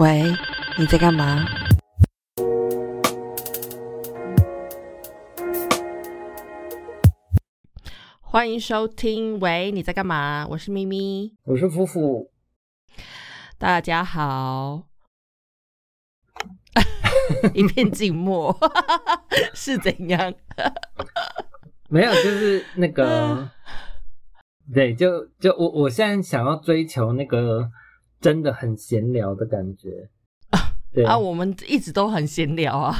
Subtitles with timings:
[0.00, 0.34] 喂，
[0.78, 1.44] 你在干嘛？
[8.18, 9.38] 欢迎收听。
[9.40, 10.46] 喂，你在干嘛？
[10.48, 12.30] 我是咪咪，我是夫妇。
[13.58, 14.84] 大家好。
[17.52, 18.58] 一片静默，
[19.52, 20.32] 是怎样？
[21.90, 23.50] 没有，就是那个，
[24.72, 27.70] 对，就就我我现在想要追求那个
[28.20, 30.08] 真的很闲聊的感觉。
[30.92, 31.04] 对。
[31.04, 32.94] 啊，我们一直都很闲聊啊。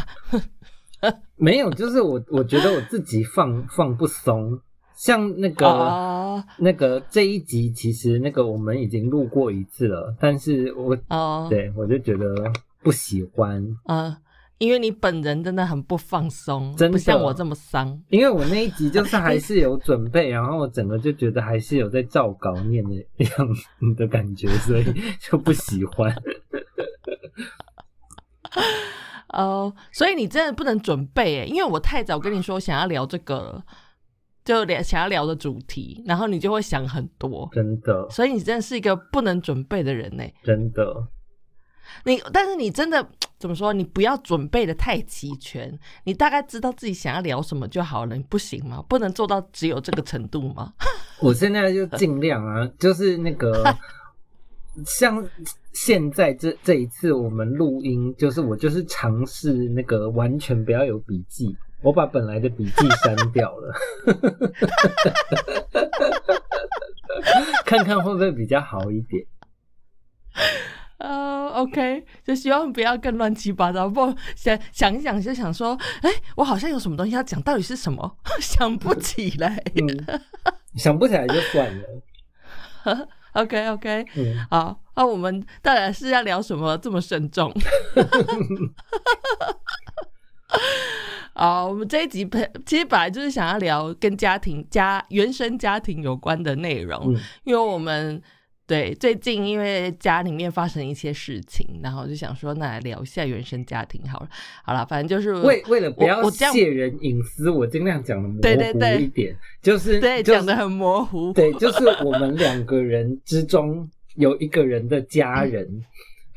[1.37, 4.61] 没有，就是我我觉得我自己放放不松，
[4.95, 12.53] 像那个那个这一集，其实那个我们已经录过一次了，但是我哦，对我就觉得
[12.83, 13.67] 不喜欢。
[13.85, 14.19] 啊。
[14.61, 17.99] 因为你本人真的很不放松，真不像我这么丧。
[18.11, 23.65] 因为我那一集就是还是有准备，然后我整个就觉得还是有在照稿念的样子
[23.97, 24.85] 的感觉，所以
[25.19, 26.15] 就不喜欢。
[29.33, 33.65] 哦，所以你真的不能准备诶，因为我太早跟你说想要聊这个，
[34.45, 38.07] 就聊想要聊的主题，然后你就会想很多，真的。
[38.11, 41.09] 所以你真的是一个不能准备的人呢，真的。
[42.05, 43.05] 你但是你真的
[43.41, 43.73] 怎么说？
[43.73, 48.15] 你不要准备的太齐全，你大概知道自己想要聊什么就好了。
[48.15, 48.85] 你不行吗？
[48.87, 50.75] 不能做到只有这个程度吗？
[51.23, 53.65] 我现在就尽量啊， 就是那个
[54.85, 55.27] 像
[55.73, 63.75] 现在这这一次我们录音，就是我就是尝试那个完全不要有笔记，我把本来的笔记删掉了，
[67.65, 69.25] 看看会不会比较好一点。
[71.01, 73.89] 呃，OK，就希望不要更乱七八糟。
[73.89, 78.19] 不想想一想，就想说，哎，我好像有什么东西要讲，到底是什么？
[78.39, 79.63] 想不起来，
[80.77, 83.07] 想不起来就算了。
[83.33, 86.77] OK，OK，嗯，好，那我们到底是要聊什么？
[86.77, 87.51] 这么慎重？
[91.33, 92.29] 啊，我们这一集
[92.67, 98.23] 其实本来就是想要聊跟家庭、家原生家庭有关的内容，因为我们。
[98.71, 104.29] 对，最近因为家里面发生一些事情，然后就想说，那来聊一下原生家庭好了。
[104.63, 111.33] 好了，反正就是为为了不要泄人隐私，我尽量讲的模糊一点，就是对讲的很模糊。
[111.33, 115.85] 对，就是我们两个人之中有一个人的家人，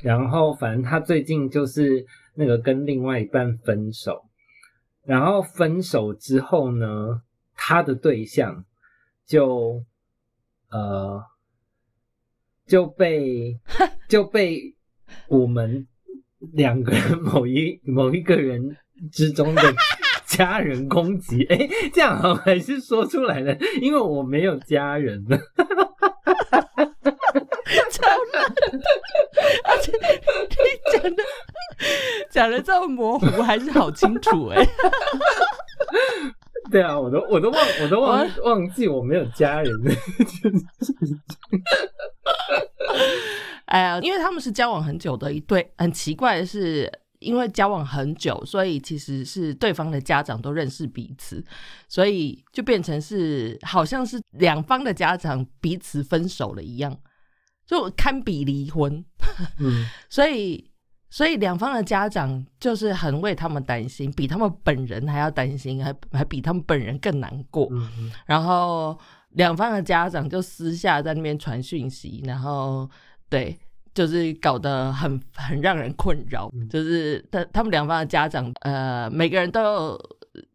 [0.02, 4.24] 然后反正他最近就是那个跟另外一半分手，
[5.06, 7.22] 然后分手之后呢，
[7.56, 8.66] 他的对象
[9.28, 9.84] 就
[10.72, 11.32] 呃。
[12.68, 13.60] 就被
[14.08, 14.62] 就被
[15.28, 15.88] 我们
[16.54, 18.78] 两个人 某一某一个人
[19.12, 19.62] 之中的
[20.26, 23.58] 家人攻击，哎，这样好还是说出来的？
[23.82, 25.38] 因为我没有家人呢，
[27.92, 28.44] 超难，
[29.66, 29.98] 而且你
[30.92, 31.24] 讲的
[32.32, 34.66] 讲的这么模糊，还是好清楚哎。
[36.72, 39.72] 对啊，我都我都忘我都忘忘记我没有家人。
[43.66, 51.44] 哎呀，因为他们是交往很久的一对，很奇怪的是，因为交往很久，所以其实是对方的家长都认识彼此，
[51.88, 56.98] 所以就变成是好像是两方的家长彼此分手了一样，
[57.66, 59.04] 就堪比离婚。
[59.60, 60.70] 嗯， 所以
[61.14, 67.70] 所以两方的家长就是很为他们担心，比他们本人还要担心，还还比他们本人更难过。
[68.26, 68.98] 然后。
[69.36, 72.88] 两方的家长就私下在那边传讯息，然后
[73.28, 73.58] 对，
[73.92, 76.52] 就是搞得很很让人困扰。
[76.70, 80.10] 就是他他们两方的家长，呃，每个人都有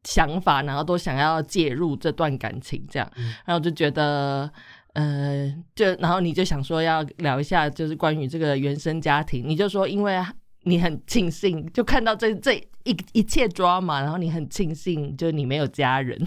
[0.04, 3.12] 想法，然后都想要介入这段感情，这样，
[3.44, 4.48] 然后就觉得，
[4.92, 10.24] 呃，就然后你就想说要聊一下，就是关于这个原生家庭，你就说因为。
[10.64, 12.54] 你很庆幸，就看到这这
[12.84, 16.19] 一一切 drama，然后你很庆幸，就是你没有家人，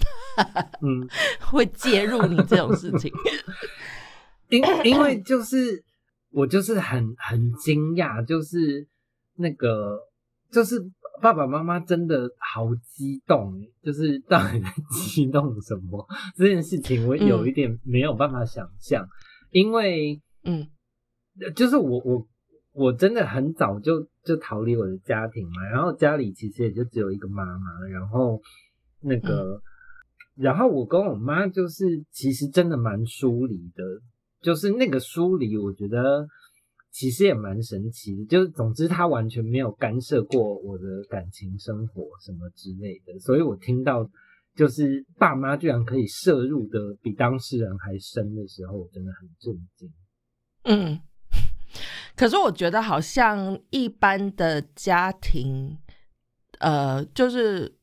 [0.81, 1.07] 嗯，
[1.51, 3.11] 会介入你这种事情。
[4.49, 5.83] 因因为就是
[6.31, 8.87] 我就是很很惊讶，就是
[9.35, 9.99] 那个
[10.51, 10.81] 就是
[11.21, 13.53] 爸爸妈妈真的好激动，
[13.83, 16.07] 就是到底在激动什么？
[16.35, 19.07] 这件事情我有一点没有办法想象，
[19.51, 20.67] 因为嗯，
[21.55, 22.27] 就是我我。
[22.73, 28.39] 我真的很早就就逃离我的家庭嘛，然后家里其实也就只有一个妈妈，然后
[29.01, 29.59] 那个，
[30.35, 33.83] 然后我跟我妈就是其实真的蛮疏离的，
[34.41, 36.27] 就是那个疏离，我觉得
[36.91, 44.07] 其实也蛮神奇的，就是总之她完全没有干涉过我的感情生活什么之类的，所以我听到
[44.55, 49.91] 就是爸妈居然可以摄入的比当事人还深的时候，我真的很震惊。
[50.63, 50.99] 嗯。
[52.15, 55.77] 可是我觉得好像一般的家庭，
[56.59, 57.73] 呃，就是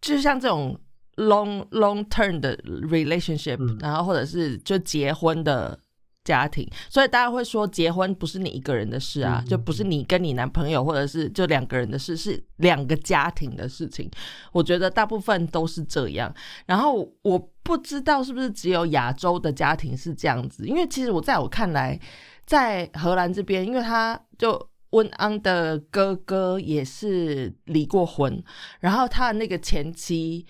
[0.00, 0.78] 就像这种
[1.16, 5.78] long long term 的 relationship，、嗯然后或者是就结婚的
[6.24, 14.10] 家庭，所以大家会说结婚不是你一个人的事啊，嗯就不是你跟你男朋友或者是就两个人的事，是两个家庭的事情。
[14.52, 16.34] 我觉得大部分都是这样。
[16.66, 21.98] 然后我不知道是不是只有亚洲的家庭是这样子，因为其实我在我看来，
[22.46, 28.42] 在荷兰这边，因为他就温安的哥哥也是离过婚，
[28.80, 30.46] 然后他的那个前妻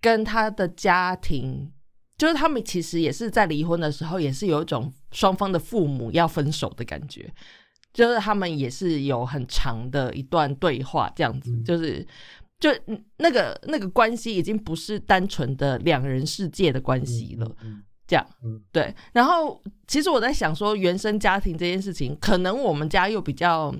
[0.00, 1.72] 跟他的家庭。
[2.18, 7.30] 就是他们其实也是在离婚的时候，也是有一种双方的父母要分手的感觉，
[7.92, 12.06] 就是他们也是有很长的一段对话，这样子，嗯就是
[12.58, 18.94] 就嗯那个那个关系已经不是单纯的两人世界的关系了，嗯这样嗯对。
[19.12, 23.74] 然后其实我在想说，原生家庭这件事情，可能我们家又比较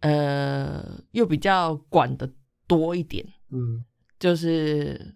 [0.00, 2.30] 呃又比较管的
[2.66, 3.84] 多一点，嗯
[4.18, 5.14] 就是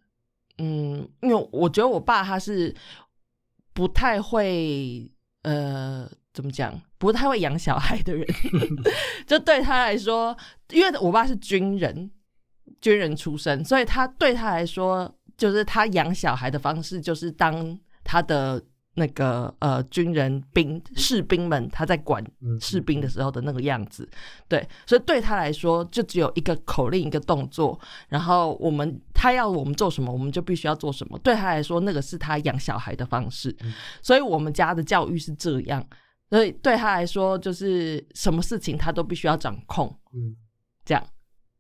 [0.59, 2.75] 嗯，因为我觉得我爸他是
[3.73, 5.11] 不太会
[5.43, 8.27] 呃怎么讲，不太会养小孩的人，
[9.27, 10.37] 就对他来说，
[10.71, 12.11] 因为我爸是军人，
[12.81, 18.63] 军人出身，所以他对他来说，就是他养小孩的方式就是当他的。
[18.95, 24.07] 那个呃，军人兵士兵们，他在管嗯士兵的时候的那个样子，
[24.47, 31.19] 对，所以对他来说，就只有一个口令，一个动作，然后我们他要我们做什么，我们就必须要做什么。
[31.21, 33.73] 对他来说，那个是他养小孩的方式，嗯
[34.03, 35.83] 所以我们家的教育是这样。
[36.29, 40.37] 所以对他来说，就是什么事情他都必须要掌控，嗯
[40.85, 41.03] 这样。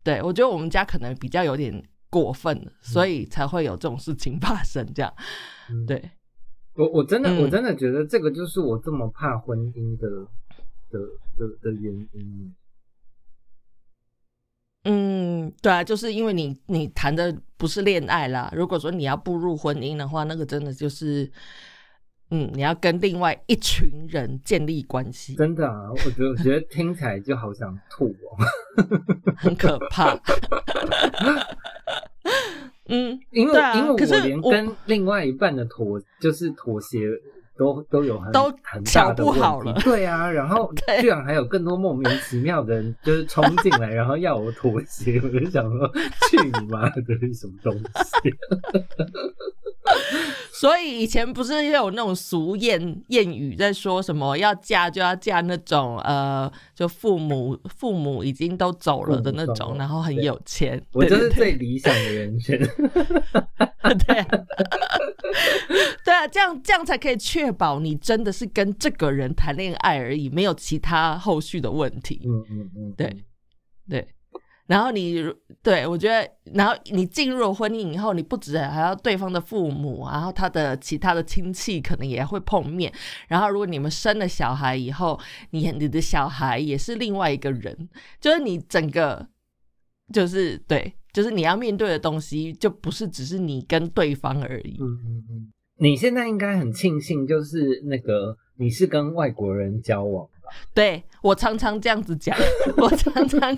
[0.04, 4.86] 对我觉得我们家可能比较有点过分，所以才会有这种事情发生。
[4.92, 5.10] 这样，
[5.70, 6.10] 嗯，对，
[6.74, 10.08] 我我真的、嗯我真的觉得这个就是我这么怕婚姻的
[10.90, 10.98] 的
[11.36, 12.54] 的的原因。
[14.84, 18.52] 嗯，对啊，就是因为你你谈的不是恋爱啦。
[18.52, 21.30] 如果说你要步入婚姻的话，那个真的就是，
[22.30, 28.36] 嗯，你要跟另外一群人建立关系，真的啊，我觉得我觉得听起来就好想吐哦。
[29.38, 30.18] 很可怕。
[32.88, 37.06] 嗯，因为、啊因为我连跟另外一半的妥就是妥协
[37.56, 39.34] 都都有很都很大的问
[39.74, 45.86] 题对啊，然后 居然还有更多莫名其妙的人就是冲进来，然后要我妥协，我就想说，
[46.30, 47.02] 去你妈的，
[47.34, 48.34] 什么东西？
[50.52, 62.58] 所以以前不是也有那种俗谚谚语在说什么要嫁就要嫁那种呃，就父母父母已经都走了的那种，然后很有钱，我就是最理想的人选。
[62.58, 62.68] 对
[63.78, 63.92] 啊，
[66.04, 66.14] 对。
[66.14, 72.20] 啊，这样这样才可以确保你真的是跟这个人谈恋爱而已，没有其他后续的问题。
[72.24, 73.16] 嗯嗯嗯，对
[73.88, 74.06] 对，
[74.72, 75.22] 然后你
[75.62, 82.90] 对我觉得，然后你进入婚姻以后，你不止还要对方的父母，然后他的其他的亲戚可能也会碰面。
[83.28, 85.20] 然后如果你们生了小孩以后，
[85.50, 87.86] 你你的小孩也是另外一个人，
[88.18, 89.26] 就是你整个
[90.10, 94.78] 就是对，就是你要面对的东西，就不是只是你跟对方而已。
[94.80, 100.26] 嗯嗯嗯，你现在应该很庆幸，就是那个你是跟外国人交往？
[100.74, 102.36] 对我常常这样子讲，
[102.76, 103.56] 我常常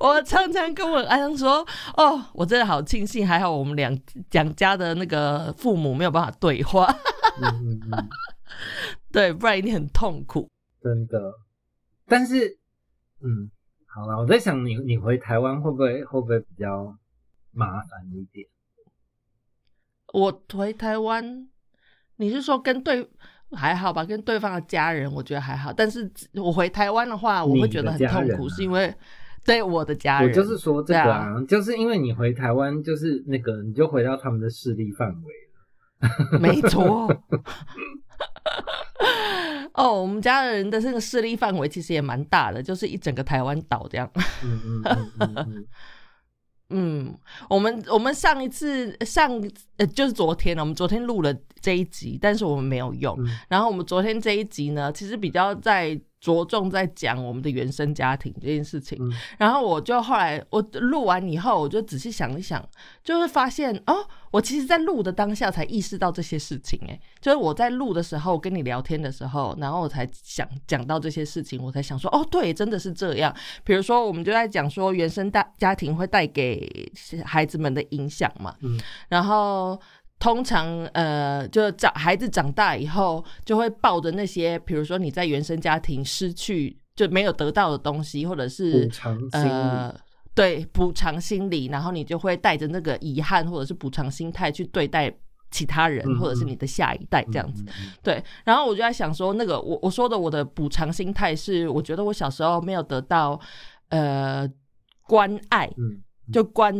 [0.00, 3.96] 我常常跟我安安说，哦，我真的好庆幸，还好我们两
[4.30, 6.86] 两家的那个父母没有办法对话，
[7.40, 8.08] 嗯嗯嗯，
[9.12, 10.48] 对，不然一定很痛苦。
[10.80, 11.34] 真的。
[12.06, 12.58] 但是，
[13.20, 13.50] 嗯，
[13.86, 16.96] 好了，我在想你你回台湾会不会会不会比较
[17.52, 18.46] 麻烦一点？
[20.12, 21.48] 我回台湾，
[22.16, 23.08] 你是说跟对
[23.56, 24.04] 还好吧？
[24.04, 28.94] 跟对方的家人，我觉得还好，但是我回台湾的话，我会觉得很痛苦，是因为
[29.44, 36.38] 对我的家人，我就是说这个就是因为你回台湾，就是那个你就回到他们的势力范围。
[36.40, 37.08] 没错。
[39.74, 44.10] 哦，我们家的人的这个势力范围其实也蛮大的，就是一整个台湾岛这样。
[44.44, 44.82] 嗯嗯
[45.18, 45.66] 嗯
[46.72, 47.14] 嗯
[47.48, 49.30] 我们我们上一次上
[49.76, 53.14] 呃就是昨天呢，我们昨天录了这一集，但是我们没有用。
[53.20, 58.96] 嗯然后我们昨天这一集呢，其实比较在着重在讲我们的原生家庭这件事情。
[59.00, 62.64] 嗯然后我就后来我录完以后，我就仔细想一想，
[63.02, 66.78] 就会发现哦，我其实在录的当下才意识到这些事情。
[66.88, 73.34] 哎，就是我在录的时候跟你聊天的时候，然后我才想讲到这些事情，我才想说哦，对，真的是这样。
[73.64, 76.90] 比如说，我们就在讲说原生大家庭会带给
[77.24, 79.76] 孩子们的影响嘛，嗯然后。
[80.22, 88.88] 通常，呃，就长孩子长大以后，就会抱着那些，比如说你在原生家庭失去就没有得到的东西，或者是
[89.32, 89.92] 呃，
[90.32, 95.12] 对补偿心理，然后你就会带着那个遗憾或者是补偿心态去对待
[95.50, 97.64] 其他人，嗯或者是你的下一代这样子。
[98.00, 103.40] 对，然后我就在想说，那个我我说的我的补偿心态是，我觉得我小时候没有得到
[103.88, 104.48] 呃
[105.08, 106.00] 关爱，嗯。
[106.32, 106.72] 就关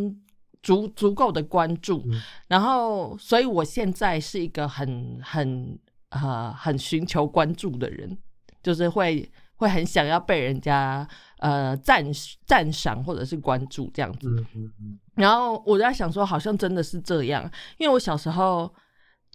[0.63, 2.21] 足足够的关注，嗯。
[2.49, 5.79] 然后所以我现在是一个很很
[6.11, 8.17] 呃很寻求关注的人，
[8.63, 11.07] 就是会会很想要被人家
[11.39, 12.05] 呃赞
[12.47, 14.29] 赞赏或者是关注这样子。
[14.29, 14.99] 嗯嗯嗯。
[15.15, 17.43] 然后我在想说，好像真的是这样，
[17.79, 18.73] 因为我小时候，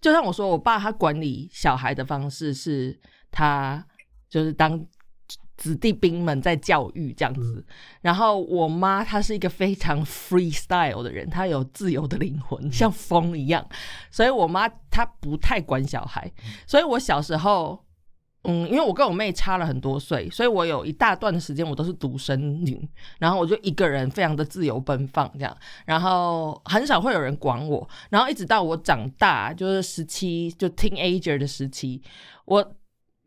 [0.02, 3.86] 就像我说，我爸他管理小孩的方式是，他
[4.30, 4.84] 就是当
[5.58, 7.66] 子弟兵们在教育这样子。
[8.02, 13.68] 然后我妈她是一个非常 freestyle 的人，她有自由的灵魂，像风一样，
[14.10, 16.32] 所以我妈她不太管小孩，
[16.66, 17.86] 所以我小时候。
[18.44, 22.88] 嗯，因为我跟我妹差了很多岁，所以我有一大段的时间我都是独生女，
[23.20, 32.02] 然后我就一个人非常的自由奔放这样，然后很少会有人管我，然后一直到我长大，就是十七就 teenager 的时期，
[32.46, 32.77] 我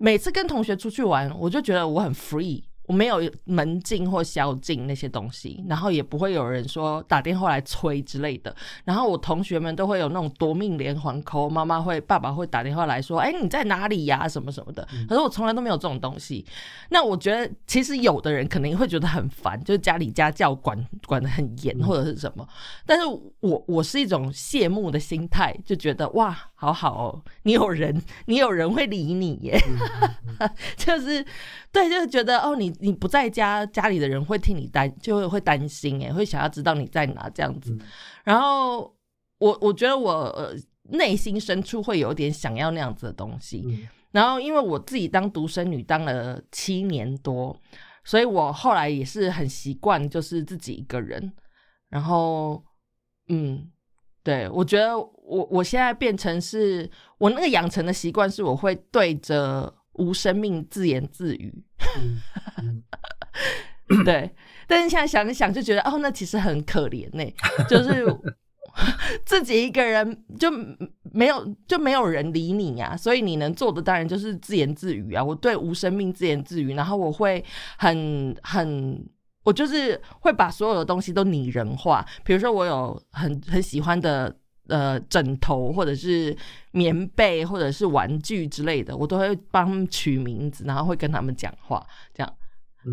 [0.03, 2.63] 每次跟同学出去玩，我就觉得我很 free。
[2.91, 8.53] 我没有门禁或宵禁那些东西，然后也不会有人说打电话来催之类的。
[8.85, 14.27] 然后我同学们都会有那种夺命连环 call，妈妈会、爸爸会打电话来说：“哎，你在哪里呀？
[14.27, 16.45] 什么什么的。”可是我从来都没有这种东西。
[16.89, 22.45] 那我觉得其实有的人可能会觉得很烦，就是家里家教管管的很严或者是什么。
[22.85, 23.07] 但是
[23.39, 29.57] 我我是一种羡慕的心态，就觉得哇，好好哦，你有人，你有人会理你耶，
[30.77, 31.25] 就是
[31.73, 37.77] 对，就是觉得哦，你你不在家，家里的人会替你担，就会会担心哎，会想要知道你在哪这样子。
[38.25, 38.95] 然后
[39.39, 40.55] 我我觉得我呃
[40.91, 43.65] 内心深处会有点想要那样子的东西。
[43.67, 47.57] 嗯然后因为我自己当独生女当了七年多，
[48.03, 51.33] 所以我后来也是很习惯就是自己一个人。
[51.89, 52.61] 然后
[53.29, 53.71] 嗯，
[54.25, 61.63] 对我觉得我我现在变成是我那个养成的习惯是我会对着无生命自言自语。
[61.97, 62.83] 嗯
[63.89, 64.35] 嗯对，
[64.67, 67.25] 但是现在想一想就觉得哦，那其实很可怜呢、
[67.69, 68.05] 就是
[69.27, 70.51] 自己一个人就
[71.13, 75.23] 没有就没有人理你呀、所以你能做的当然就是自言自语啊。
[75.23, 77.45] 我对无生命自言自语，然后我会
[77.79, 79.05] 很很。
[79.43, 84.37] 我就是会把所有的东西都拟人化，比如说我有很很喜欢的
[84.71, 86.35] 呃枕头，或者是
[86.73, 92.35] 棉被，或者是玩具之类的，我都会帮他们取名字，然后会跟他们讲话，这样。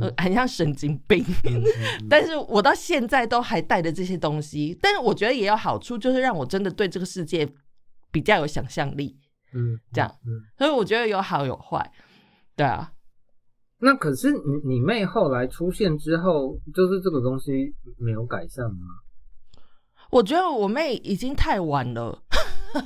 [0.01, 1.23] 呃很像神经病。
[1.45, 1.63] 嗯
[2.09, 7.47] 但是我到现在都还带着这些东西，但是我觉得也有好处，就是让我真的对这个世界
[8.11, 9.17] 比较有想象力，
[9.53, 10.13] 嗯，这样。
[10.25, 10.43] 嗯。
[10.57, 11.89] 所以我觉得有好有坏，
[12.57, 12.91] 对啊，
[13.79, 18.87] 那可是你你妹后来出现之后，就是这个东西没有改善吗
[20.11, 22.21] 我觉得我妹已经太晚了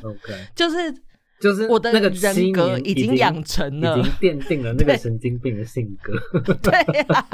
[0.04, 0.94] ，？OK， 就是
[1.40, 6.14] 就是我的那个七人格已经养成了已经奠定了那个对神经病的性格。
[6.62, 6.72] 对、
[7.04, 7.28] 啊，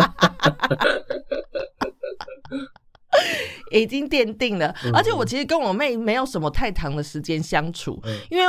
[3.71, 4.73] 已经奠定了。
[4.83, 8.43] 嗯而且我其实跟我妹没有什么太长的时间相处，嗯因为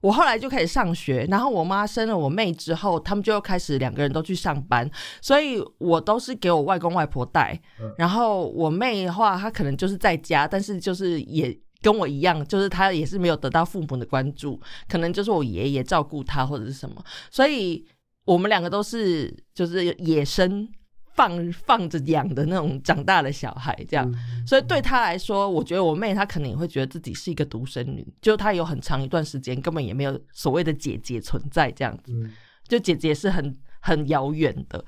[0.00, 4.90] 我后来就开始上学，然后我妈生了我妹之后，他们就开始两个人都去上班，
[5.20, 7.92] 所以我都是给我外公外婆带嗯。
[7.98, 11.58] 然后我妹的话，她可能就是在家，但是就是也。
[11.82, 17.82] 跟我一样，就是她也是没有得到父母的关注，可能就是我爷爷照顾她或者是什么，所以
[18.26, 20.68] 我们两个都是就是野生
[21.14, 24.10] 放放着养的那种长大的小孩，这样。
[24.12, 32.32] 嗯所以对她来说，我觉得我妹她可能也会觉得自己是一个独生女，就她有很长一段时间根本也没有所谓的姐姐存在，这样子，嗯
[32.66, 34.84] 就姐姐是很很遥远的。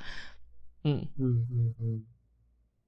[0.85, 2.05] 嗯，嗯嗯嗯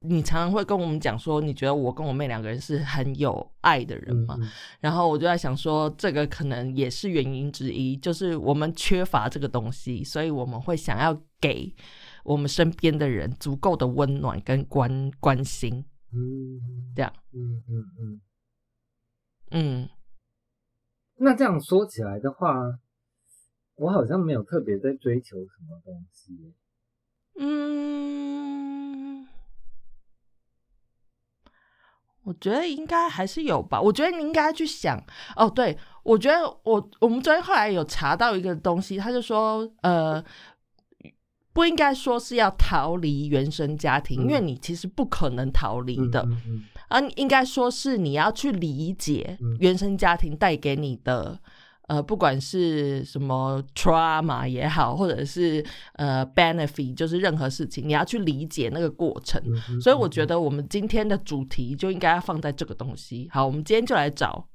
[0.04, 4.36] 你常常会跟我们讲说，你觉得我跟我妹两个人是很有爱的人嘛？
[4.38, 4.48] 嗯
[4.80, 11.74] 然后我就在想说，这个可能也是原因之一，就是我们缺乏这个东西，所以我们会想要给
[12.22, 17.12] 我们身边的人足够的温暖跟关关心，嗯这样。
[17.32, 18.20] 嗯嗯嗯。
[19.50, 19.88] 嗯，
[21.16, 22.80] 那这样说起来的话，
[23.76, 26.52] 我好像没有特别在追求什么东西耶。
[27.38, 28.73] 嗯，
[32.24, 33.80] 我觉得应该还是有吧。
[33.80, 35.02] 我觉得你应该去想
[35.36, 35.48] 哦。
[35.48, 40.22] 对，我觉得我我们昨天后来有查到一个东西，他就说呃，
[41.52, 46.22] 不应该说是要逃离原生家庭，因为你其实不可能逃离的。
[46.22, 51.38] 嗯嗯啊，应该说是你要去理解嗯原生家庭带给你的。
[51.94, 59.40] 呃，不管是什么 trauma 也好，或者是呃 benefit，就是任何事情，你要去理解那个过程。
[59.68, 63.28] 嗯所以我觉得我们今天的主题就应该要放在这个东西。
[63.32, 64.48] 好，我们今天就来找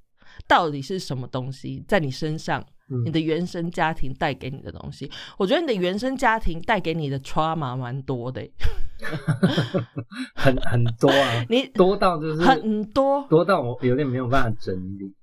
[0.48, 2.60] 到底是什么东西在你身上，
[2.91, 5.10] 嗯你的原生家庭带给你的东西。
[5.38, 8.51] 我觉得你的原生家庭带给你的 trauma 蛮多的欸，
[10.36, 15.13] 很很多啊， 你多到就是很多，多到我有点没有办法整理。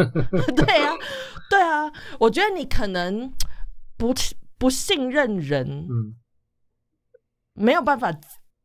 [0.56, 0.94] 对啊，
[1.50, 3.30] 对啊，我觉得你可能
[3.98, 4.14] 不
[4.56, 6.14] 不信任人，嗯
[7.52, 8.14] 没有办法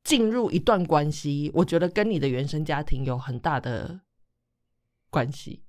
[0.03, 3.99] 进入一段关系，我觉得跟你的原生家庭有很大的
[5.09, 5.63] 关系。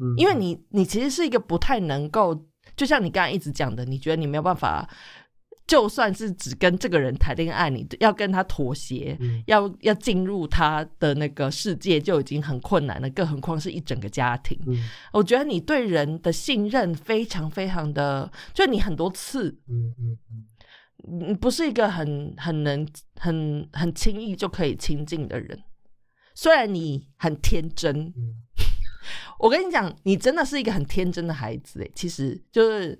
[0.00, 4.88] 嗯，因为你你其实是一个不太能够，就像你刚才一直讲的，你觉得你没有办法，
[5.68, 14.58] 就算是只跟这个人谈恋爱，你要跟他妥协，嗯要要进入他的那个世界就已经很困难了，更何况是一整个家庭。
[14.66, 25.62] 嗯我觉得你对人的信任非常非常的，就你很多次，嗯嗯嗯你不是一个很很能很很轻易就可以亲近的人。
[26.34, 28.40] 虽然你很天真，嗯
[29.38, 32.98] 我跟你讲，你真的是一个很天真的孩子诶，其实就是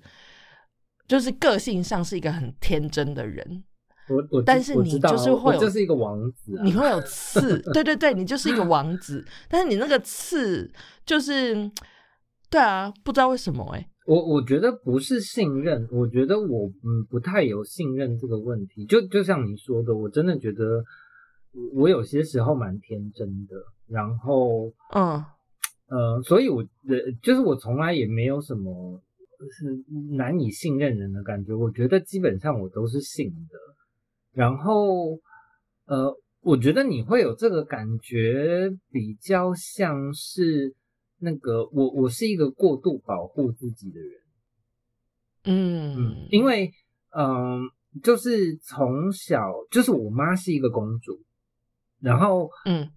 [1.09, 3.63] 就是个性上是一个很天真的人，
[4.09, 10.71] 我我但是你就是会有就是一个王子啊，你会有刺， 对对对，你就是一个王子，但是你那个刺
[11.03, 11.69] 就是，
[12.47, 13.89] 对啊，不知道为什么哎。
[14.05, 18.85] 我我觉得不是信任，我觉得我嗯不太有信任这个问题。
[18.85, 20.83] 就就像你说的，我真的觉得
[21.51, 23.55] 我我有些时候蛮天真的，
[23.87, 25.25] 然后嗯
[25.89, 29.01] 呃，所以我呃就是我从来也没有什么
[29.49, 29.83] 是
[30.15, 31.53] 难以信任人的感觉。
[31.53, 33.57] 我觉得基本上我都是信的，
[34.33, 35.19] 然后
[35.85, 40.75] 呃，我觉得你会有这个感觉，比较像是
[41.19, 44.11] 那个我我是一个过度保护自己的人。
[45.45, 46.71] 嗯嗯，因为
[47.11, 47.61] 嗯、
[48.03, 49.39] 就是从小
[49.71, 51.23] 就是我妈是一个公主，
[51.99, 52.91] 然后嗯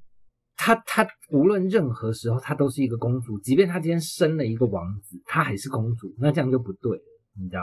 [0.64, 7.04] 她她无论任何时候她都是一个公主，即便她今天生了一个王子，她还是公主，那这样就不对了，
[7.36, 7.62] 你知道？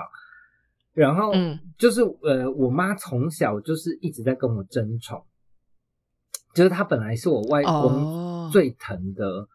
[0.94, 1.58] 然后嗯。
[1.78, 5.26] 就是呃，我妈从小就是一直在跟我争宠，
[6.54, 7.88] 就是她本来是我外哦。
[7.88, 9.48] 公最疼的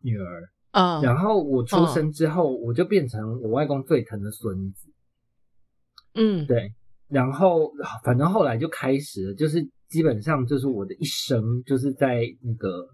[0.00, 4.88] 女儿，嗯，然后我出生之后，我就变成我外公最疼的孙子。
[6.14, 6.46] 嗯。
[6.46, 6.72] 对，
[7.08, 7.72] 然后
[8.04, 12.88] 反正后来就开始了，就是基本上就是我的一生就是在那个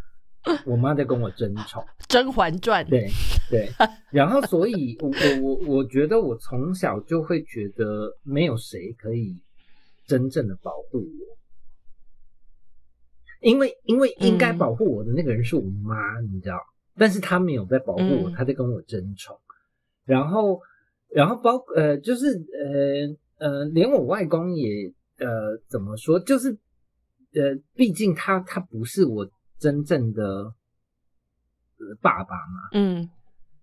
[0.64, 3.06] 我妈在跟我争宠，《甄嬛传》对
[3.50, 3.68] 对，
[4.10, 9.36] 然后所以我我我我觉得我从小就会觉得没有谁可以
[10.06, 11.36] 真正的保护我。
[13.42, 16.56] 因为因为应该嗯保护我的那个人是我妈，你知道，
[16.96, 18.32] 但是她没有在保护我，嗯。
[18.32, 19.38] 她在跟我争宠，
[20.06, 20.60] 然后
[21.10, 22.26] 然后包呃就是
[23.38, 26.50] 呃呃连我外公也呃怎么说，就是
[27.34, 33.08] 呃毕竟他他不是我真正的呃爸爸嘛，嗯。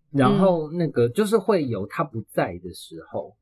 [0.09, 3.35] 然后那个就是会有他不在的时候，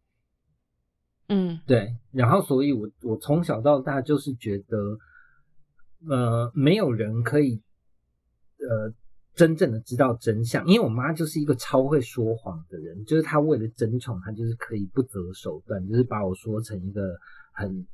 [1.27, 1.59] 嗯。
[1.67, 4.97] 对，然后所以我我从小到大就是觉得，
[6.09, 7.61] 呃，没有人可以
[8.57, 8.91] 呃
[9.35, 17.15] 真正的知道真相，因为我妈就是一个超会说谎的人，就是她为了争宠，她就是可以不择手段，就是把我说成一个
[17.53, 17.85] 很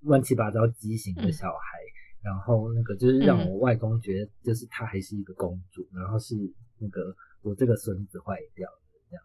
[0.00, 1.78] 乱七八糟畸形的小孩，
[2.22, 6.34] 然后那个就是让我外公觉得就是她还是一个公主，然后是
[6.78, 9.24] 那个我这个孙子坏掉了这样，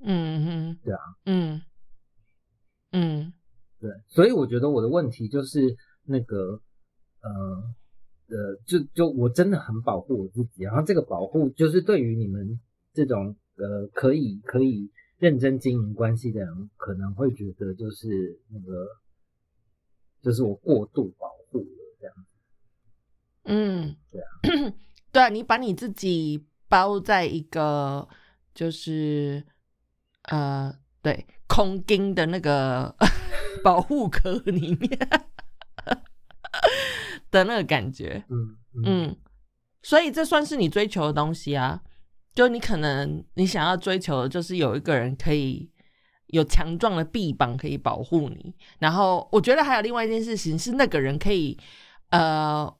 [0.00, 1.62] 嗯哼，对啊，嗯。
[2.92, 3.32] 嗯。
[3.80, 6.58] 对，所以我觉得我的问题就是那个，
[7.20, 7.30] 呃，
[8.28, 12.58] 呃，就就我真的很保护我自己，然后这个保护就是对于你们
[12.94, 18.86] 这种呃可以可以认真经营关系的人，可能会觉得就是那个，
[20.24, 22.14] 就是我过度保护了这样。
[23.44, 24.72] 嗯，对啊，
[25.12, 28.08] 对啊，你把你自己包在一个
[28.54, 29.44] 就是
[30.22, 32.96] 呃，对，空钉的那个
[33.62, 34.98] 保护壳里面
[37.30, 39.16] 的那个感觉，嗯嗯嗯，
[39.82, 41.82] 所以这算是你追求的东西啊。
[42.34, 45.70] 就你可能你想要追求的就是有一个人可以
[46.28, 51.56] 有强壮的臂膀可以保护你，然后我觉得还有另外一件事情是那个人可以
[52.10, 52.72] 呃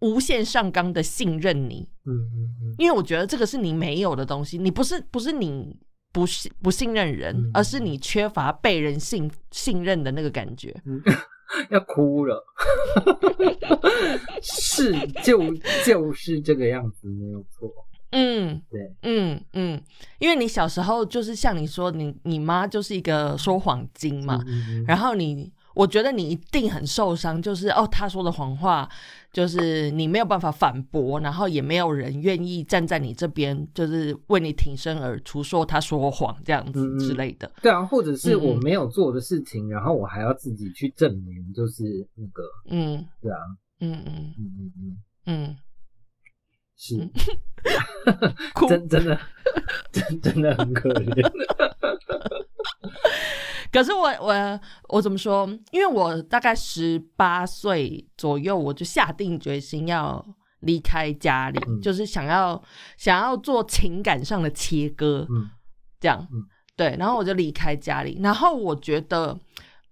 [0.00, 5.76] 无限上纲的信任你，嗯嗯嗯因为我觉得这个是你没有的东西，你不是不是你
[6.12, 10.74] 不信不信任人，嗯而是你缺乏被人信信任的那个感觉。
[10.84, 11.02] 嗯，
[11.70, 12.44] 要哭了，
[14.42, 17.70] 是就就是这个样子，没有错。
[18.16, 19.82] 嗯对，嗯嗯，
[20.20, 28.88] 因为你小时候就是像你说，你你妈就是一个说谎精嘛，嗯嗯然后你，我觉得你一定很受伤，就是哦，他说的谎话，
[29.32, 37.50] 就是你没有办法反驳，然后也没有人愿意站在你这边，就是为你挺身而出，说他说谎这样子之类的。
[37.60, 43.38] 对啊，或者是我没有做的事情，然后我还要自己去证明，就是那个，嗯对啊，
[43.80, 44.34] 嗯嗯嗯。
[44.38, 44.96] 嗯嗯，
[45.26, 45.56] 嗯，
[46.86, 47.08] 是，
[48.68, 49.18] 真真的
[49.90, 51.32] 真真的很可怜。
[53.72, 55.48] 可是我我我怎么说？
[55.72, 60.22] 因为我大概十八岁左右，我就下定决心要
[60.60, 62.62] 离开家里，嗯就是想要
[62.98, 65.26] 想要做情感上的切割。
[65.30, 65.48] 嗯
[65.98, 66.44] 这样，嗯
[66.76, 69.38] 对，然后我就离开家里，然后我觉得，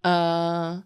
[0.02, 0.82] 呃，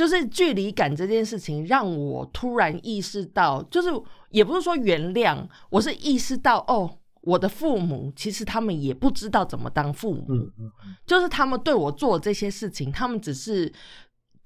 [0.00, 3.90] 就是距离感这件事情，让我突然意识到，就是
[4.30, 10.72] 也不是说原谅，我是意识到，哦，我的父母其实他们也不知道怎么当父母，嗯嗯
[11.04, 13.70] 就是他们对我做这些事情，他们只是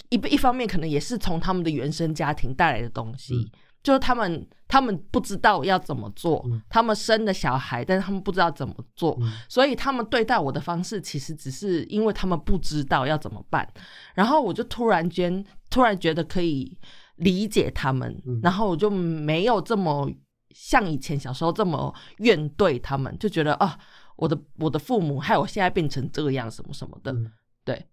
[0.09, 3.51] 一一方面可能也是从他们的原生家庭带来的东西，嗯
[3.85, 6.61] 就是他们他们不知道要怎么做，嗯。
[6.69, 9.31] 他们生的小孩，但是他们不知道怎么做，嗯。
[9.49, 13.69] 所以他们对待我的方式其实只是因为他们不知道要怎么办，
[14.15, 16.77] 然后我就突然间突然觉得可以
[17.17, 18.41] 理解他们，嗯。
[18.43, 20.11] 然后我就没有这么
[20.51, 23.79] 像以前小时候这么怨对他们，就觉得啊，
[24.17, 27.31] 我的我的父母害我现在变成这样什么什么的，嗯。
[27.65, 27.87] 对。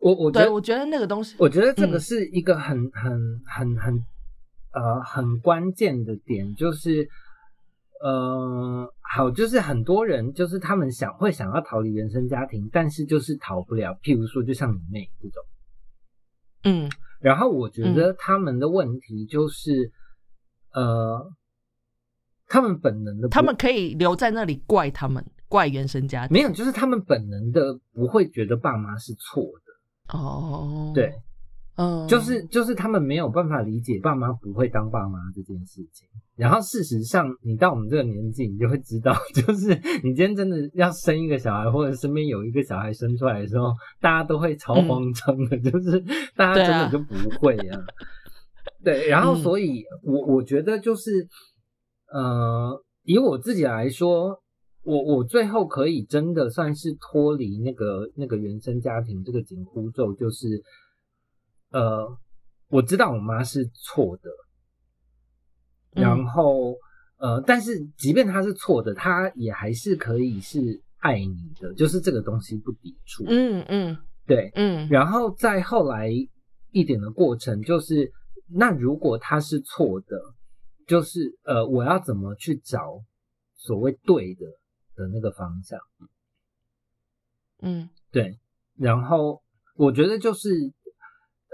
[0.00, 2.00] 我我觉对，得我觉得那个东西，我觉得这个嗯。
[2.00, 4.04] 是一个很很很很
[4.72, 7.08] 呃很关键的点，就是
[8.02, 13.98] 呃好，就是很多人就是他们想会想要逃离原生家庭，但是就是逃不了。
[14.02, 15.44] 譬如说，就像你妹这种。
[16.64, 16.90] 嗯。
[17.20, 19.92] 然后我觉得他们的问题就是，
[20.72, 21.30] 呃，
[22.46, 31.12] 他们本能的他们可以留在那里怪他们，怪原生家庭，没有，就是他们本能的不会觉得爸妈是错的，哦，对，，
[31.76, 36.06] 嗯，就是就是他们没有办法理解爸妈不会当爸妈这件事情。
[36.36, 39.68] 然后事实上，你到我们这个年纪，你就会知道， 就是
[40.02, 46.00] 你今天真的要生一个小孩，或者身边有一个小孩生出来的时候，大家都会超慌张的， 就是
[46.34, 47.78] 大家真的就不会啊。
[48.82, 51.26] 对，然后嗯所以我我觉得就是，
[52.12, 54.34] 呃，以我自己来说，
[54.82, 60.46] 我我最后可以真的算是脱离那个那个原生家庭这个紧箍咒，就是，
[61.70, 62.18] 呃，
[62.68, 64.30] 我知道我妈是错的，
[65.94, 66.02] 嗯。
[66.02, 66.76] 然后、
[67.18, 73.96] 呃，但是即便她是错的，她也还是可以是爱你的，就是这个东西不抵触，嗯嗯。
[74.26, 74.88] 对，嗯。
[74.88, 76.10] 然后再后来
[76.70, 78.12] 一点的过程，就是
[78.48, 80.16] 那如果他是错的，
[80.86, 83.02] 就是呃，我要怎么去找
[83.54, 84.46] 所谓对的
[84.94, 85.78] 的那个方向？
[87.62, 87.88] 嗯。
[88.12, 88.38] 对，
[88.76, 89.40] 然后
[89.76, 90.48] 我觉得就是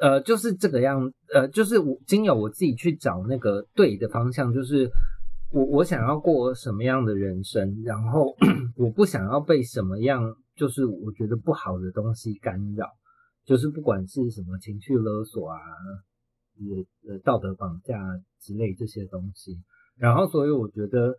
[0.01, 4.91] 呃，就是这个样，呃，就是我经由我自己去找那个对的方向，就是
[5.51, 8.37] 我我想要过什么样的人生，然后
[8.77, 12.87] 我不想要被什么样，就是我觉得不好的东西干扰，
[13.47, 15.57] 就是不管是什么情绪勒索啊，
[16.59, 17.99] 呃呃道德绑架
[18.41, 19.59] 之类这些东西，
[19.97, 21.17] 然后所以我觉得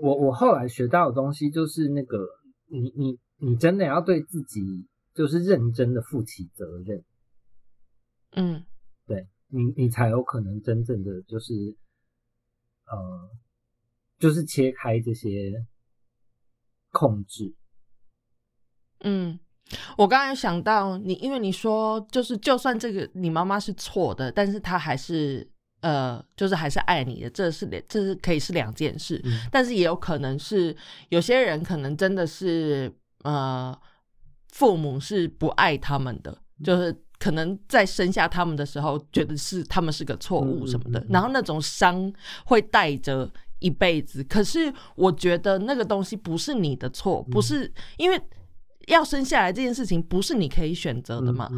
[0.00, 2.26] 我我后来学到的东西就是那个
[2.70, 4.62] 你你你真的要对自己
[5.14, 7.04] 就是认真的负起责任。
[8.32, 8.64] 嗯
[9.06, 11.54] 对你，你才有可能真正的就是，
[12.86, 13.30] 呃，
[14.18, 15.64] 就是切开这些
[16.90, 17.54] 控制。
[19.00, 19.38] 嗯。
[19.98, 25.44] 我刚才有想到你，因为你说就是，就算这个你妈妈是错的，但是她还是
[25.80, 29.20] 呃，就是还是爱你的，这是两，这是可以是两件事。
[29.24, 30.76] 嗯但是也有可能是
[31.08, 33.76] 有些人可能真的是呃，
[34.50, 42.12] 父母是不爱他们的，就是可能在生下他们的时候觉得是他们是个错误什么的，然后那种伤
[42.44, 44.22] 会带着一辈子。
[44.24, 48.20] 可是我觉得那个东西不是你的错，不是因为
[48.88, 51.50] 要生下来这件事情不是你可以选择的嘛，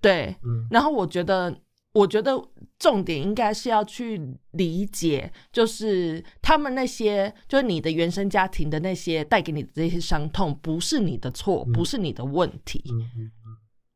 [0.00, 0.36] 对。
[0.44, 1.52] 嗯然后我觉得，
[1.92, 2.32] 我觉得
[2.78, 4.20] 重点应该是要去
[4.52, 12.84] 理解，就是他们那些，就是你的原生家庭的那些带给你的这些伤痛，不是你的错，嗯不是你的问题。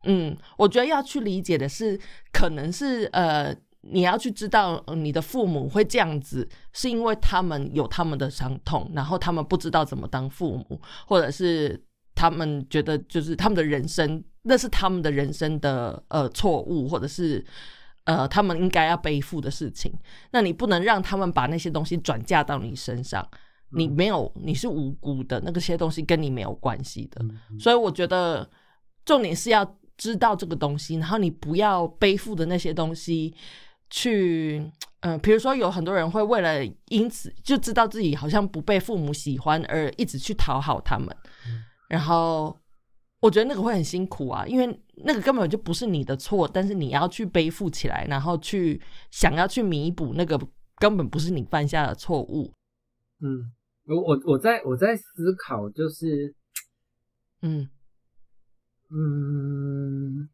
[0.04, 1.98] 嗯我觉得要去理解的是，
[2.32, 11.82] 可能是呃，你要去知道，呃你的父母会这样子，是因为他们有他们的伤痛，然后他们不知道怎么当父母，或者是
[12.14, 17.44] 他们觉得就是他们的人生，那是他们的人生的呃错误，或者是
[18.04, 19.92] 呃他们应该要背负的事情。
[20.30, 23.26] 那你不能让他们把那些东西转嫁到你身上，
[23.72, 27.22] 你没有，你是无辜的，那个些东西跟你没有关系的。
[27.58, 28.48] 所以我觉得
[29.04, 29.64] 重点是要
[30.00, 33.32] 知道这个东西，然后你不要背负的那些东西
[33.90, 34.72] 去。
[35.02, 41.08] 嗯，比如说有很多人会为了因此就知道自己好像不被父母喜欢而一直去讨好他们，
[41.88, 42.54] 然后
[43.20, 48.78] 我觉得那个会很辛苦啊，因为那个根本就不是你的错，但是你要去背负起来，然后去
[49.10, 50.38] 想要去弥补那个
[50.76, 52.52] 根本不是你犯下的错误。
[53.22, 53.50] 嗯，
[53.86, 56.34] 我我我在我在思考，就是
[57.40, 57.66] 嗯
[58.92, 60.28] 嗯，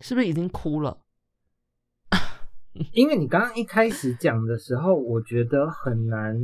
[0.00, 0.98] 是不是已经哭了？
[2.92, 6.40] 因为你刚刚一开始讲的时候，我觉得很难，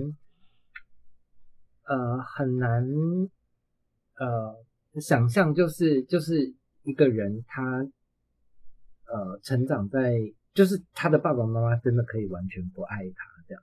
[1.85, 2.85] 呃，很难，
[4.17, 7.63] 呃，想象就是就是一个人他，
[9.07, 13.63] 呃，成长在就是他的爸爸妈妈真的可以完全不爱他这样，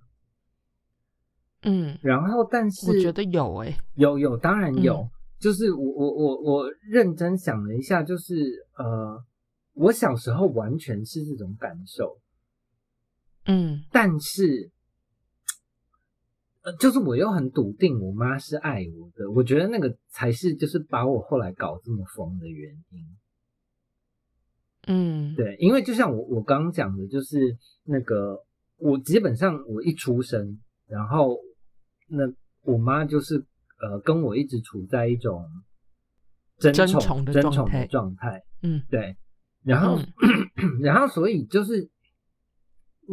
[1.63, 5.09] 嗯，然后但是我觉得有诶，有有当然有，
[5.43, 9.21] 就是我我我我认真想了一下，就是呃，
[9.73, 12.17] 我小时候完全是这种感受。
[13.45, 14.71] 嗯，但是，
[16.61, 23.17] 呃，就是我又很笃定我妈是爱我的，我觉得那个才是就是把我后来搞这么疯的原因。
[24.87, 28.41] 嗯，对，因为就像我我刚刚讲的，就是那个
[28.77, 31.37] 我基本上我一出生，然后
[32.07, 32.23] 那
[32.61, 33.45] 我妈就是
[33.87, 35.45] 呃跟我一直处在一种
[36.57, 38.41] 争宠争宠的状态。
[38.61, 39.15] 嗯，对，
[39.63, 39.99] 然后
[40.81, 41.89] 然后所以就是。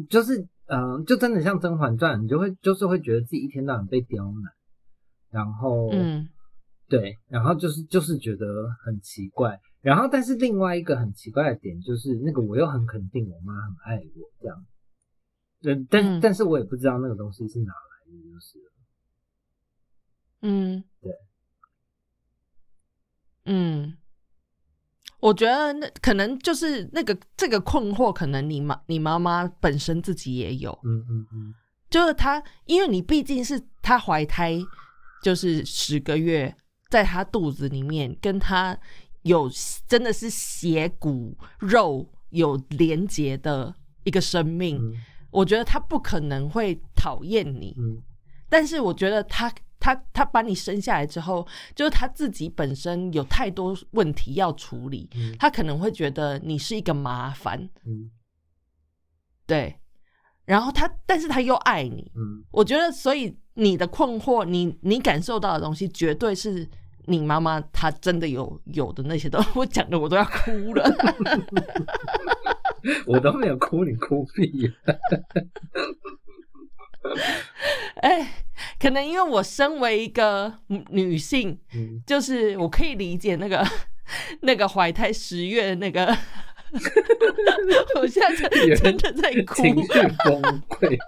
[0.09, 4.52] 就是，嗯，就真的像《甄嬛传》，你就会就是会觉得自己一天到晚被刁难，
[5.28, 6.28] 然后，嗯，
[6.88, 8.46] 对，然后就是就是觉得
[8.85, 14.64] 很奇怪，然后但是另外一个很奇怪的点就是，那个我又很肯定我妈很爱我这样，
[15.61, 18.59] 对，但但是我也不知道那个东西是哪来的，就是，
[20.42, 21.12] 嗯，对，
[23.44, 23.96] 嗯。
[25.20, 31.55] 我觉得那可能就是那个这个困惑，可能你妈你妈妈本身自己也有，嗯嗯嗯，
[31.90, 34.59] 就是她，因为你毕竟是她怀胎，
[35.22, 36.57] 就是十个月，
[36.88, 38.74] 在她肚子里面，跟她
[39.20, 39.46] 有
[39.87, 43.74] 真的是血骨肉有连结的
[44.05, 44.81] 一个生命，
[45.31, 48.03] 我觉得她不可能会讨厌你，嗯，
[48.48, 49.53] 但是我觉得她。
[49.81, 58.11] 他他把你生下来之后，就是他自己本身有太多问题要处理，他可能会觉得你是一个麻烦，嗯，
[59.47, 59.77] 对。
[60.47, 66.69] 然后他，但是他又爱你，嗯，我觉得，所以你的困惑，你你感受到的东西，绝对是
[67.07, 69.49] 你妈妈她真的有有的那些东西。
[69.55, 70.85] 我讲的我都要哭了，
[73.07, 74.69] 我都没有哭，你哭屁。
[78.02, 78.44] 哎，
[78.78, 80.58] 可能因为我身为一个
[80.90, 81.58] 女性，
[82.06, 83.66] 就是我可以理解那个
[84.42, 86.06] 那个怀胎十月那个，
[87.96, 89.88] 我现在真的在哭，情绪
[90.24, 90.98] 崩溃。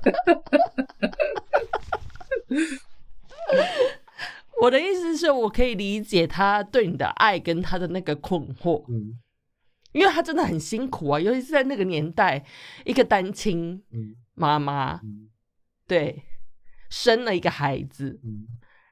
[4.63, 9.19] 我的意思是我可以理解他对你的爱跟他的那个困惑，嗯，
[9.93, 12.45] 因为他真的很辛苦啊，尤其是在那个年代，
[12.85, 13.83] 一个单亲
[14.35, 15.01] 妈妈。
[15.87, 16.25] 对，
[16.91, 18.47] 生了一个孩子，嗯，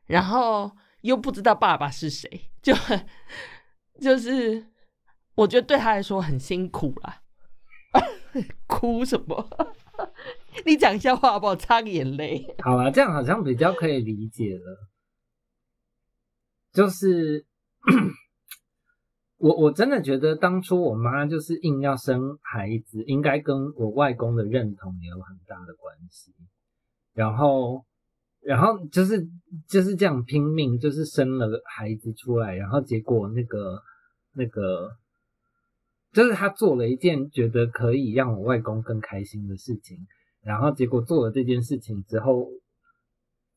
[0.07, 2.75] 然后又不知道爸爸是谁，就
[4.01, 4.67] 就是
[5.35, 7.23] 我觉得对他来说很辛苦啦。
[8.69, 9.49] 哭什么？
[10.65, 11.57] 你讲一下话好不好？
[11.57, 12.47] 擦个眼泪。
[12.63, 14.89] 好啊，这样好像比较可以理解了。
[16.73, 17.45] 就是
[19.39, 26.33] 我我真的觉得当初我妈就是硬要生孩子，应该跟我外公的认同也有很大的关系。
[27.21, 27.85] 然后，
[28.41, 29.29] 然后就是
[29.69, 33.79] 就是这样拼命，就是生了孩子出来，然后结果那个
[34.33, 34.91] 那个，
[36.15, 39.99] 就是他做了一件觉得可以让我外公更开心的事情，
[40.43, 42.49] 然后结果做了这件事情之后，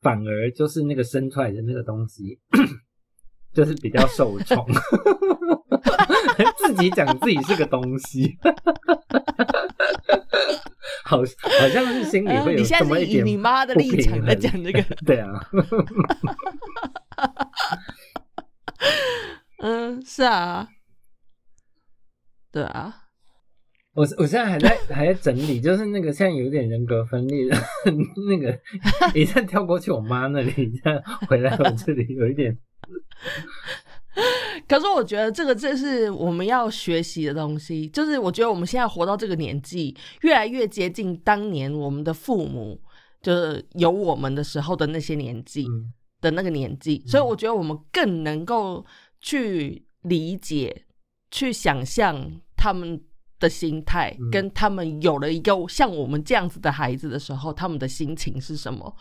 [0.02, 2.38] 反而就是那个生出来的那个东西，
[3.54, 4.62] 就是比较受宠
[6.66, 8.36] 自己讲自己是个东西。
[11.04, 15.28] 好，好像是心里会有这么一点你妈的立场在讲这个， 对啊，
[19.62, 20.68] 嗯，是啊，
[22.50, 22.94] 对啊，
[23.94, 27.44] 我我现在还在 还在整理，就是那个现在有点人格分裂
[28.28, 28.58] 那个，
[29.14, 32.56] 一下跳过去我妈那里，一下回来我这里，有一点。
[34.68, 42.80] 可是我觉得这个这是我们要学习的东西，就是我觉得我们现在活到这个年纪，越来越接近当年我们的父母
[43.20, 45.92] 就是有我们的时候的那些年纪嗯。
[46.20, 48.82] 的那个年纪，所以我觉得我们更能够
[49.20, 50.86] 去理解、
[51.30, 52.98] 去想象他们
[53.38, 54.30] 的心态，嗯。
[54.30, 58.96] 跟他们有了一个像我们这样子的孩子的时候，他们的心情是什么？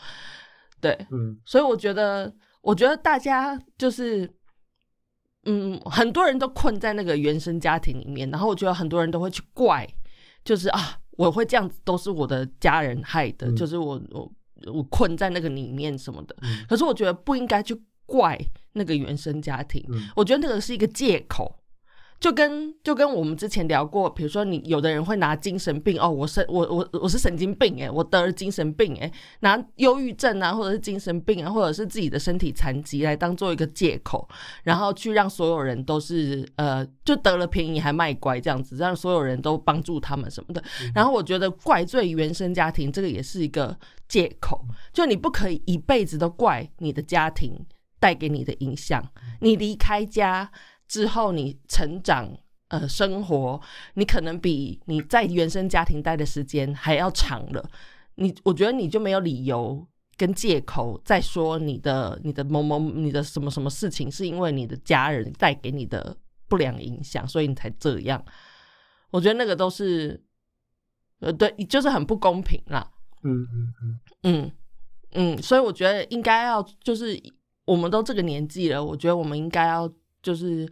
[0.81, 1.39] 对，嗯。
[1.45, 2.29] 所以我觉得，
[2.61, 4.29] 我觉得大家就是，
[5.45, 9.87] 嗯，很多人都困在那个原生家庭里面，然后我觉得很多人都会去怪，
[10.43, 14.31] 就是啊，我会这样子都是我的家人害的，嗯就是我我
[14.71, 16.35] 我困在那个里面什么的。
[16.41, 18.39] 嗯可是我觉得不应该去怪
[18.73, 21.59] 那个原生家庭，嗯我觉得那个是一个借口。
[22.23, 34.25] 就跟就跟我们之前聊过，比如说你有的人会拿精神病哦，我是我我我是神经病诶，我得了精神病诶，拿忧郁症啊，或者是精神病啊，或者是自己的身体残疾来当做一个借口，
[34.63, 40.63] 然后去让所有人都是呃，就得了便宜还卖乖这样子，让所有人都帮助他们什么的。
[40.95, 47.65] 然后我觉得怪罪原生家庭这个也是一个借口，就你不可以一辈子都怪你的家庭
[47.99, 49.03] 带给你的影响，
[49.41, 50.49] 你离开家。
[50.93, 52.29] 之后，你成长、
[52.67, 53.59] 呃，生活，
[53.95, 57.67] 你可能比你在原生家庭待的时间还要长了。
[58.13, 59.83] 你，我觉得你就没有理由
[60.15, 66.15] 跟借口再说你的、你的某某、你的什么什么事情是因为你的家人带给你的
[66.47, 68.23] 不良影响，所以你才这样。
[69.09, 70.23] 我觉得那个都是，
[71.21, 72.87] 呃，对，就是很不公平啦。
[73.23, 74.51] 嗯嗯嗯嗯
[75.13, 77.19] 嗯，所以我觉得应该要就是
[77.65, 79.91] 我们都这个年纪了，我觉得我们应该要
[80.23, 80.67] 就是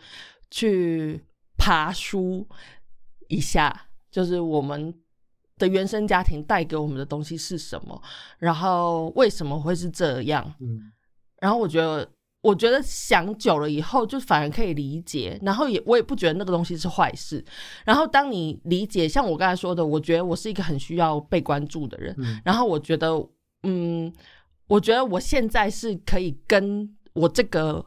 [0.49, 1.23] 去
[1.57, 2.47] 爬书
[3.27, 4.91] 一下，就是我们
[5.59, 8.01] 的原生家庭带给我们的东西是什么，
[8.39, 10.91] 然后为什么会是这样，嗯
[11.39, 12.09] 然后我觉得。
[12.43, 17.45] 我觉得想久了以后，就反而可以理解，然后也我也不觉得那个东西是坏事。
[17.85, 23.09] 然后当你理解，像我刚才说的，我觉得我是一个很需要被关注的人，嗯然后我觉得，
[23.61, 24.11] 嗯，
[24.65, 27.85] 我觉得我现在是可以跟我这个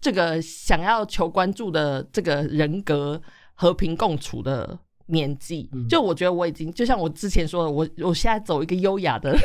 [0.00, 3.20] 这个想要求关注的这个人格
[3.54, 5.68] 和平共处的年纪。
[5.72, 9.36] 嗯就我觉得我已经，就像我之前说的，我我现在走一个优雅的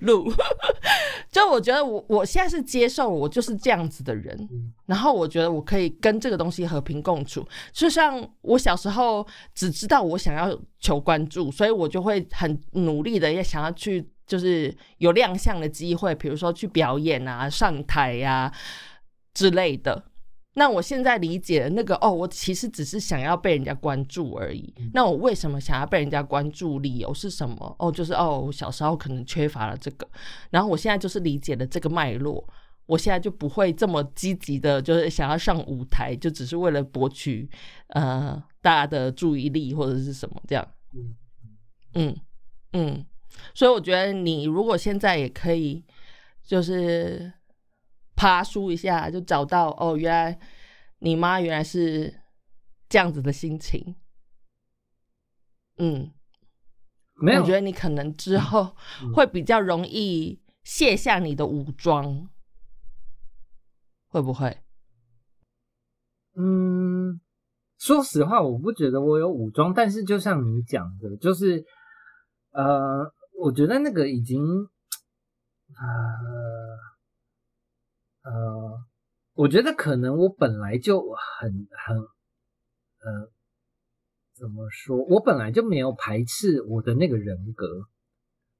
[0.00, 0.32] 路。
[1.30, 7.46] 就我觉得我我现在是接受我就是这样子的人，嗯然后我觉得我可以跟这个东西和平共处。
[7.72, 18.52] 就像我小时候只知道我想要求关注，所以我就会很努力的也想要去，就是有亮相的机会，比如说去表演啊、上台呀、
[19.34, 20.04] 之类的。
[20.54, 24.74] 那我现在理解了那个哦，我其实只是想要被人家关注而已。
[24.92, 26.78] 那我为什么想要被人家关注？
[26.78, 27.74] 理由是什么？
[27.78, 30.06] 哦，就是哦，我小时候可能缺乏了这个，
[30.50, 32.46] 然后我现在就是理解了这个脉络。
[32.84, 37.48] 我现在就不会这么积极的，就是想要上舞台，就只是为了博取
[37.90, 40.68] 呃大家的注意力或者是什么这样。
[40.92, 41.14] 嗯
[41.94, 42.16] 嗯
[42.72, 43.06] 嗯，
[43.54, 45.82] 所以我觉得你如果现在也可以，
[46.44, 47.32] 就是
[48.22, 50.38] 爬书一下，就找到哦，原来
[51.00, 52.22] 你妈原来是
[52.88, 53.96] 这样子的心情。
[55.78, 56.12] 嗯，
[57.16, 57.40] 没有。
[57.40, 59.12] 我觉得你可能之后嗯。
[59.12, 62.30] 会比较容易卸下你的武装，
[64.06, 64.56] 会不会？
[66.36, 67.20] 嗯，
[67.76, 71.64] 说实话，我不觉得我有武装，但是就像你讲的，就是
[72.52, 74.40] 呃，我觉得那个已经
[75.74, 75.82] 呃
[78.22, 78.84] 呃，
[79.34, 83.30] 我觉得可能我本来就很很呃，
[84.34, 84.96] 怎么说？
[85.04, 87.88] 我本来就没有排斥我的那个人格，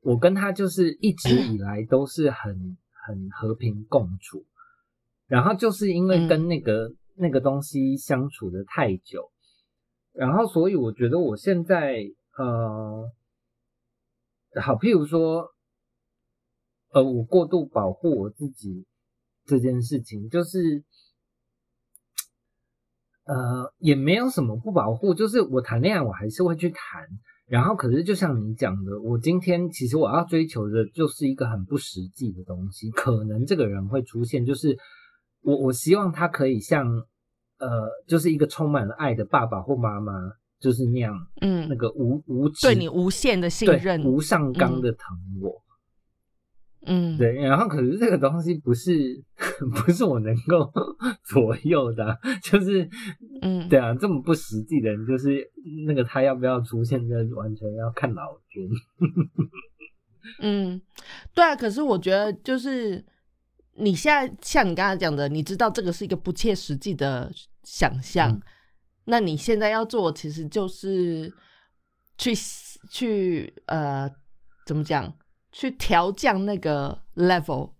[0.01, 4.45] 我跟他就是一直以来都是很很和平共处。
[5.29, 9.31] 然后就是因为跟那个、那个东西相处的太久，
[10.13, 12.03] 然后所以我觉得我现在
[12.37, 13.11] 呃，
[14.61, 15.55] 好，譬如说，
[16.91, 18.85] 呃，我过度保护我自己
[19.45, 20.85] 这件事情，就是
[23.25, 27.07] 呃，也没有什么不保护，就是我谈恋爱我还是会去谈，
[27.47, 34.79] 然后可是就像你讲的，我今天其实我要追求的就是一个很不实际的东西，可能这个人会出现，就是。
[35.45, 36.87] 我我希望他可以像
[37.59, 40.13] 呃，就是一个充满了爱的爸爸或妈妈，
[40.61, 45.72] 就是那样，嗯，那个无无对你无限的信任，无上纲的疼我，嗯，
[47.19, 47.35] 对。
[47.35, 48.93] 然后可是这个东西不是
[49.85, 50.71] 不是我能够
[51.25, 52.89] 左右的啊，就是
[53.41, 55.51] 嗯，对啊，这么不实际的人，就是
[55.87, 58.69] 那个他要不要出现，这完全要看老天。
[60.41, 60.81] 嗯，
[61.35, 61.55] 对啊。
[61.57, 63.05] 可是我觉得就是
[63.75, 67.31] 你现在像你刚才讲的，你知道这个是一个不切实际的
[67.63, 68.43] 想象，嗯
[69.05, 71.29] 那你现在要做其实就是
[72.17, 72.33] 去
[72.89, 74.09] 去呃
[74.65, 75.13] 怎么讲，
[75.53, 77.73] 去调降那个 level，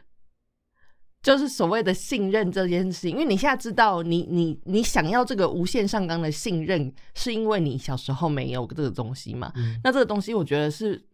[1.22, 3.10] 就是所谓的信任这件事情。
[3.10, 9.52] 因为你现在知道你，你你想要这个无限上纲的信任，是因为你小时候没有这个东西嘛？
[9.56, 11.06] 嗯那这个东西我觉得是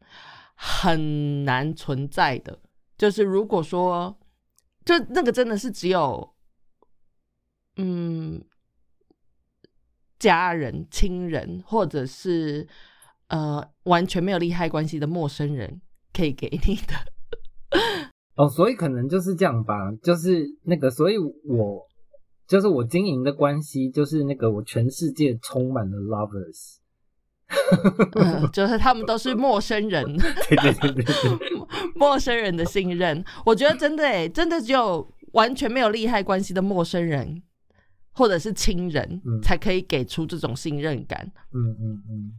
[0.54, 2.58] 很难存在的。
[2.96, 4.16] 就是如果说，
[4.84, 6.34] 就那个真的是只有，
[7.76, 8.44] 嗯，
[10.20, 12.68] 家人、亲人，或者是
[13.32, 15.80] 呃完全没有利害关系的陌生人
[16.12, 16.92] 可以给你的。
[18.36, 21.86] 哦，所以可能就是这样吧，就是那个，所以我
[22.46, 26.76] 就是我经营的关系，就是那个我全世界充满了 lovers，
[28.14, 30.04] 嗯就是他们都是陌生人，
[30.48, 31.50] 对对对对对，
[31.94, 37.42] 陌生人的信任，我觉得真的诶，真的只有完全没有利害关系的陌生人
[38.12, 39.40] 或者是亲人，嗯。
[39.42, 41.30] 才可以给出这种信任感。
[41.52, 42.32] 嗯嗯嗯，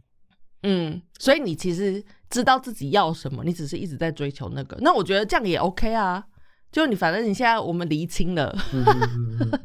[0.66, 4.76] 嗯，所以你其实知道自己要什么，你只是一直在追求那个。
[4.80, 6.24] 那我觉得这样也 OK 啊，
[6.72, 8.56] 就你反正你现在我们厘清了，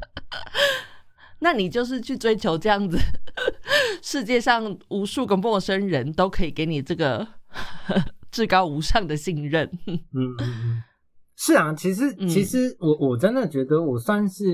[1.40, 2.98] 那你就是去追求这样子，
[4.02, 7.26] 世界上无数个陌生人都可以给你这个
[8.30, 9.70] 至高无上的信任。
[9.86, 10.82] 嗯
[11.34, 14.44] 是啊，其实嗯其实我我真的觉得我算是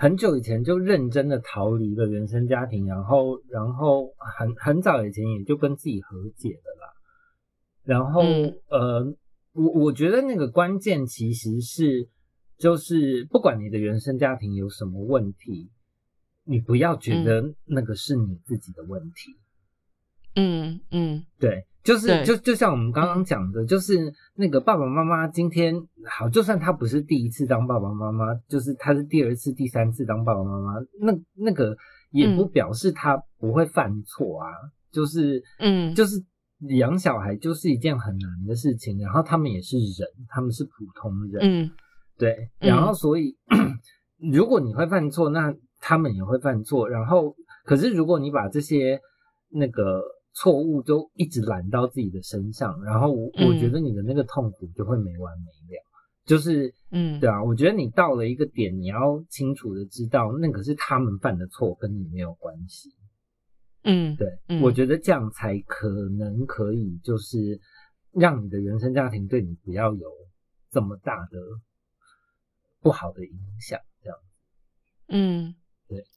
[0.00, 6.94] 很久以前就认真的逃离了原生家庭，然后然后很很早以前也就跟自己和解了啦。
[7.82, 9.14] 然后、嗯呃，
[9.52, 12.08] 我我觉得那个关键其实是
[12.56, 15.68] 就是不管你的原生家庭有什么问题，
[16.44, 19.36] 你不要觉得那个是你自己的问题。
[20.34, 25.74] 嗯嗯对，就是就就像我们刚刚讲的，就是那个爸爸妈妈今天
[26.06, 31.76] 好，就算他不是第一次当爸爸妈妈，就是他是第二次、第三次当爸爸妈妈，那那个
[32.10, 34.48] 也不嗯表示他不会犯错啊。
[34.92, 36.20] 就是嗯，就是
[36.76, 41.70] 养小孩就是一件很难的事情，然后他们也是人，他们是普通人，嗯
[42.18, 43.36] 对，嗯然后所以
[44.18, 46.88] 如果你会犯错，那他们也会犯错。
[46.88, 49.00] 然后，可是如果你把这些
[49.48, 50.02] 那个
[50.40, 55.82] 错误都一直揽到自己的身上，然后我、我嗯觉得你的那个痛苦就会没完没了。
[56.24, 62.88] 就是，嗯对啊，我觉得你到了一个点，你要清楚的知道，那个是他们犯的错，跟你没有关系。
[63.82, 67.60] 嗯，对，嗯我觉得这样才可能可以，就是
[68.12, 70.08] 让你的原生家庭对你不要有
[70.70, 71.38] 这么大的
[72.80, 74.18] 不好的影响，这样。
[75.08, 75.54] 嗯，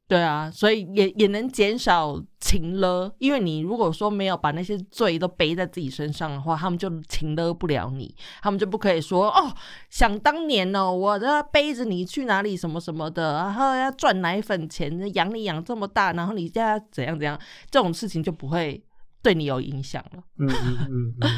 [0.05, 9.51] 对啊，所以也也能减少情勒，因为你如果说没有把那些罪都背在自己身上的话，他们就情勒不了你，他们就不可以说哦，
[9.89, 17.39] 想当年哦、我都要背着你去哪里什么什么的，然后要赚奶粉钱，养你养这么大，然后你现在怎样怎样，
[17.71, 18.84] 这种事情就不会
[19.24, 20.21] 对你有影响了。
[20.38, 21.30] 嗯嗯嗯，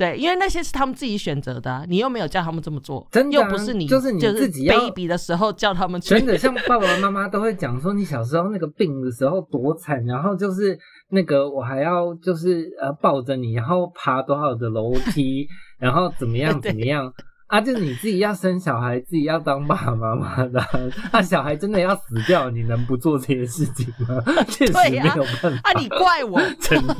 [0.00, 10.78] 对，因为那些是他们自己选择的啊、你又没有叫他们这么做，真的啊又不是你，就是你自己要 baby 的时候叫他们去，真的像爸爸妈妈都会讲说，你小时候那个病的时候多惨，然后就是
[11.10, 15.46] 那个我还要就是呃抱着你，然后爬多少的楼梯，
[15.78, 17.12] 然后怎么样怎么样。
[17.46, 20.70] 啊，就是你自己要生小孩，自己要当爸爸妈妈的啊，
[21.12, 24.22] 那、小孩真的要死掉，你能不做这些事情吗？
[24.48, 25.60] 确实没有办法。
[25.64, 26.96] 啊，你怪我， 真的，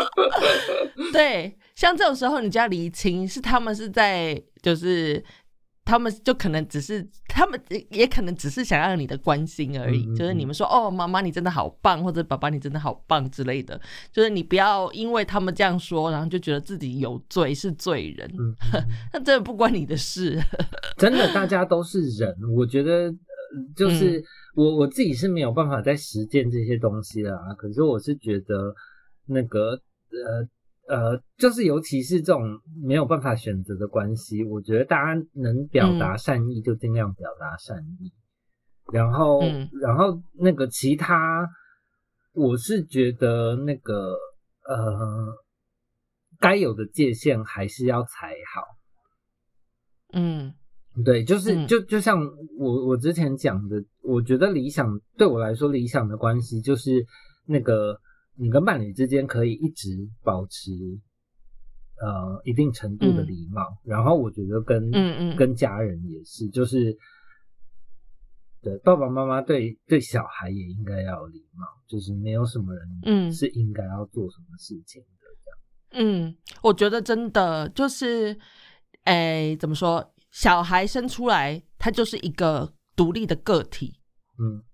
[1.12, 5.22] 对，像这种时候，你就要厘清是他们是在，就是
[5.84, 7.60] 他们就可能只是他们
[7.90, 13.78] 也可能只是想要你的关心而已，嗯嗯就是你们说哦，妈妈你真的好棒，或者爸爸你真的好棒之类的，
[14.12, 18.54] 就是你不要因为他们这样说，然后就觉得自己有罪是罪人，嗯，
[19.12, 20.40] 那真的不关你的事。
[20.96, 22.34] 真的，大家都是人。
[22.56, 23.14] 我觉得，呃，
[23.76, 27.52] 就是、嗯我我自己是没有办法在实践这些东西了啊。
[27.58, 28.72] 可是我是觉得，
[29.26, 30.46] 那个呃
[30.88, 32.42] 呃，就是尤其是这种
[32.82, 38.12] 没有办法选择的关系，我觉得大家能表达善意就尽量表达善意。
[38.92, 41.48] 然后，嗯然后那个其他，
[42.34, 44.14] 我是觉得那个
[44.68, 45.34] 呃，
[46.38, 48.62] 该有的界限还是要踩好。
[50.12, 50.52] 嗯
[51.04, 52.20] 对，就是嗯就就像
[52.58, 57.04] 我我之前讲的，我觉得理想对我来说，理想的关系就是
[57.46, 57.98] 那个
[58.36, 60.70] 你跟伴侣之间可以一直保持
[62.00, 63.26] 呃一定程度的嗯。
[63.26, 65.36] 礼貌，然后我觉得跟嗯嗯。
[65.36, 66.96] 跟家人也是，就是
[68.60, 73.32] 对爸爸妈妈对对小孩也应该要有礼貌，就是没有什么人嗯。
[73.32, 75.58] 是应该要做什么事情的，这样。
[75.96, 78.36] 嗯，我觉得真的就是，
[79.04, 80.12] 哎，怎么说？
[80.30, 84.00] 小孩生出来，他就是一个独立的个体，
[84.40, 84.64] 嗯。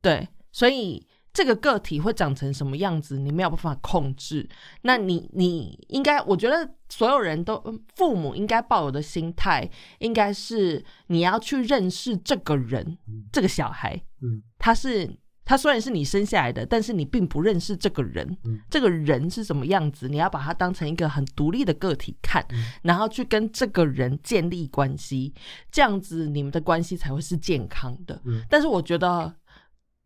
[0.00, 4.48] 对，所以这个个体会长成什么样子，你没有办法控制。
[4.82, 9.68] 那你你应该，我觉得所有人都嗯父母应该抱有的心态，
[9.98, 12.96] 应该是你要去认识这个人，
[13.32, 15.10] 这个小孩，嗯他是
[15.44, 25.34] 他虽然是你生下来的，但是你并不认识这个人，嗯这个人是什么样子，你要把他当成一个很独立的个体看，嗯然后去跟这个人建立关系，
[25.72, 28.22] 这样子你们的关系才会是健康的。
[28.24, 29.34] 嗯但是我觉得。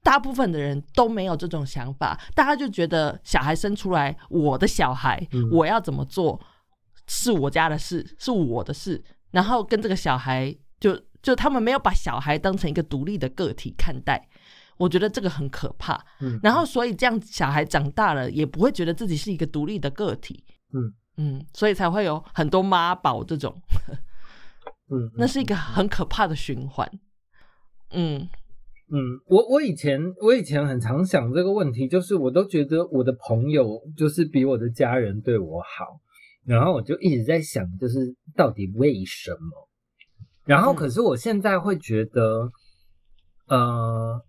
[0.08, 5.50] 大部分的人都没有这种想法，大家就觉得小孩生出来，我的小孩，嗯。
[5.50, 6.40] 我要怎么做
[7.06, 14.26] 是我家的事，是我的事，然后跟这个小孩就就他们没有把小孩当成一个独立的个体看待，
[14.78, 16.02] 我觉得这个很可怕。
[16.20, 20.42] 嗯，然后所以这样小孩长大了也不会觉得自己是一个独立的个体，
[20.72, 20.94] 嗯。
[21.18, 23.54] 嗯，所以才会有很多妈宝这种，
[24.90, 26.90] 嗯， 那是一个很可怕的循环。
[27.90, 28.26] 嗯
[28.90, 36.00] 嗯，我我以前我以前很常想这个问题，就是我都觉得我的朋友就是比我的家人对我好，
[36.44, 39.68] 然后我就一直在想，就是到底为什么？
[40.44, 42.50] 然后嗯可是我现在会觉得，
[43.48, 44.24] 呃，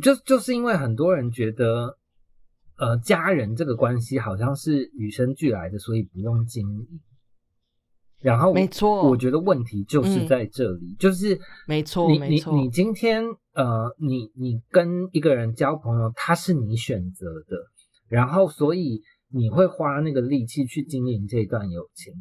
[0.00, 1.98] 就就是因为很多人觉得，
[2.78, 7.00] 呃，家人这个关系好像是与生俱来的，所以不用经营。
[8.20, 13.22] 然后没错我觉得问题就是嗯在这里，就是没错你你你今天
[13.54, 17.56] 呃，你你跟一个人交朋友，他是你选择的，
[18.08, 19.00] 然后所以
[19.30, 22.12] 你会花那个力气去经营这段友情，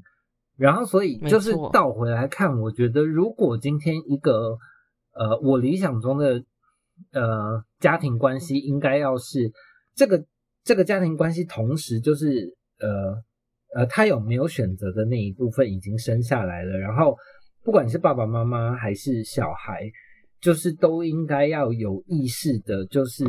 [0.56, 4.58] 然后所以就是倒回来看，我觉得如果今天一个
[5.14, 6.44] 呃我理想中的
[7.12, 9.52] 呃家庭关系，应该要是
[9.94, 10.26] 这个
[10.64, 13.22] 这个家庭关系，同时就是呃。
[13.76, 17.18] 呃，他有没有选择的那一部分已经生下来了，然后
[17.64, 19.90] 不管是爸爸妈妈还是小孩，
[20.44, 23.24] 就是都应该要有意识的，就是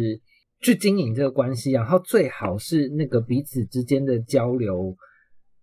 [0.61, 4.97] 去经营这个关系，然后最好是那个彼此之间的交流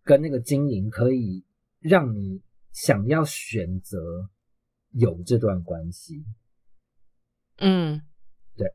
[0.05, 1.43] 跟那个经营，可以
[1.81, 2.41] 让你
[2.71, 4.29] 想要选择
[4.93, 6.23] 有这段关系。
[7.57, 8.01] 嗯，
[8.55, 8.65] 对，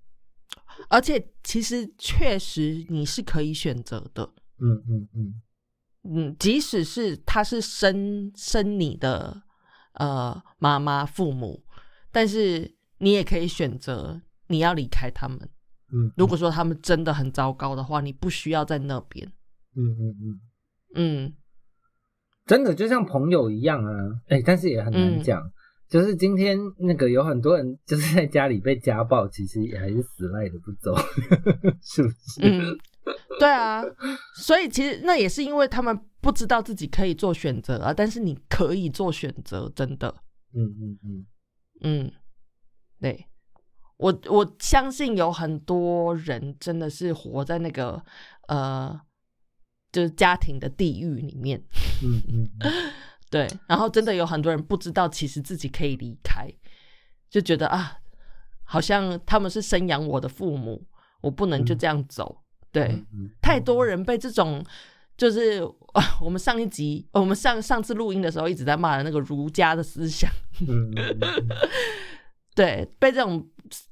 [0.91, 5.43] 而且其实确实你是可以选择的，嗯嗯嗯
[6.09, 9.43] 嗯，即使是他是生生你的
[9.95, 11.65] 呃妈妈父母，
[12.17, 15.39] 但是你也可以选择你要离开他们。
[15.93, 19.31] 嗯，如果说他们真的很糟糕的话，你不需要在那边。
[19.77, 20.41] 嗯嗯嗯，
[20.95, 21.35] 嗯
[22.47, 23.93] 真的就像朋友一样啊，
[24.29, 25.43] 哎、但是也很难嗯讲。
[25.91, 30.97] 就是今天那个有很多人就是在家里被家暴，其实也还是死赖着不走，
[31.85, 32.41] 是不是？
[32.41, 32.79] 嗯，
[33.39, 33.85] 对啊，
[34.35, 40.09] 所以其实那也是因为他们不知道自己可以做选择啊，但是你可以做选择，真的。
[40.55, 41.27] 嗯嗯嗯
[41.81, 42.11] 嗯，
[43.01, 43.27] 对
[43.99, 48.03] 我我相信有很多人真的是活在那个
[48.49, 49.01] 呃，
[49.91, 51.63] 就是家庭的地狱里面。
[52.03, 52.93] 嗯嗯嗯，
[53.31, 56.47] 对，然后真的有很多人不知道，其实自己可以离开，
[57.31, 57.99] 就觉得啊，
[58.65, 60.87] 好像他们是生养我的父母，
[61.23, 62.43] 我不能就这样走。
[62.73, 63.05] 对，
[63.41, 64.65] 太多人被这种。
[65.17, 65.63] 就是
[66.21, 70.31] 我们上一集，我们上上次录音的时候一直在骂的那个儒家的思想，
[72.55, 73.47] 对，被这种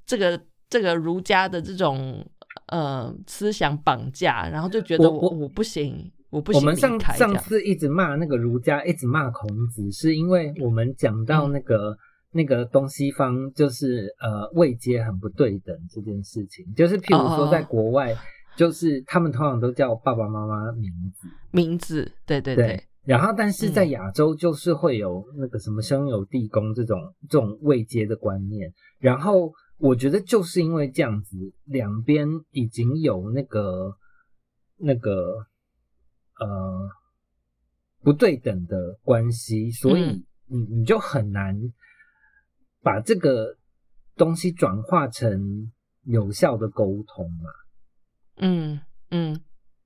[0.05, 2.25] 这个这个儒家的这种
[2.69, 7.01] 呃思想绑架，然后就觉得我我不行，我不行我们上。
[7.15, 11.97] 上次一直骂那个儒家，一直骂孔子，是因为我们讲到那个、
[12.33, 17.51] 那个东西方就是呃位阶很不对等这件事情，就是譬如说哦。
[17.51, 18.15] 在国外，
[18.57, 22.67] 就是他们通常都叫爸爸妈妈名字，名字，对对对。
[22.67, 33.97] 对，然后但是在嗯亚洲就是会有那个什么兄友弟恭这种这种未接的观念，然后我觉得就是因为这样子，两边已经有那个
[34.77, 35.47] 那个
[36.39, 36.91] 呃
[38.03, 40.25] 不对等的关系，所以嗯。
[40.47, 41.59] 你你就很难
[42.83, 43.57] 把这个
[44.15, 47.49] 东西转化成有效的沟通嘛。
[48.37, 48.81] 嗯
[49.11, 49.41] 嗯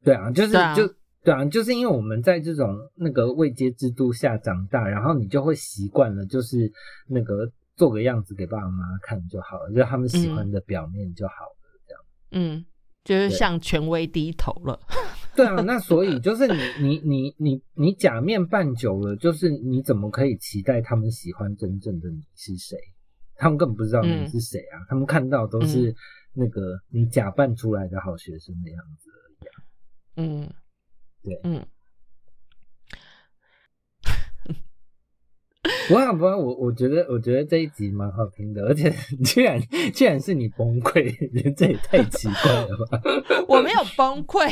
[0.05, 0.95] 对啊，就是就
[1.25, 6.71] 对啊，就是因为我们在这种那个未接制度下长大，然后你就会习惯了，就是
[7.09, 11.57] 那个做个样子给爸爸妈妈看就好了，就是他们喜欢的表面就好了。
[12.31, 12.65] 嗯，
[13.05, 14.79] 就是向权威低头了。
[15.35, 22.77] 对啊，那所以就是你你你你你假面扮久了，就是你怎么可以期待他们喜欢真正的你是谁？
[23.37, 25.95] 他们根本不知道你嗯是谁啊，他们看到都是
[26.39, 29.53] 那个你假扮出来的好学生的样子而已啊。
[30.17, 30.49] 嗯，
[31.23, 31.67] 对嗯。
[35.89, 38.91] 不会啊不啊，我我觉得我觉得这一集蛮好听的，而且
[39.25, 39.61] 居然
[39.93, 41.13] 居然是你崩溃，
[41.57, 43.01] 这也太奇怪了吧？
[43.49, 44.49] 我没有崩溃，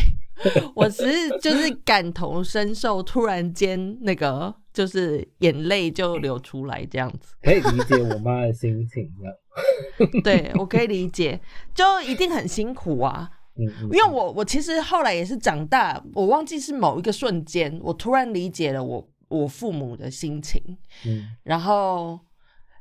[0.74, 7.34] 我只是就是感同身受，突然间那个就是眼泪就流出来这样子。
[7.40, 10.20] 可以理解我妈的心情的。
[10.22, 11.40] 对我可以理解，
[11.74, 13.30] 就一定很辛苦啊。
[13.54, 20.60] 因为我我其实后来也是长大，我忘记是某一个瞬间，我突然理解了我我父母的心情，
[21.06, 22.20] 嗯然后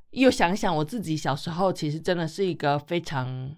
[0.09, 3.55] 又想想我自己小时候，其实真的是一个非常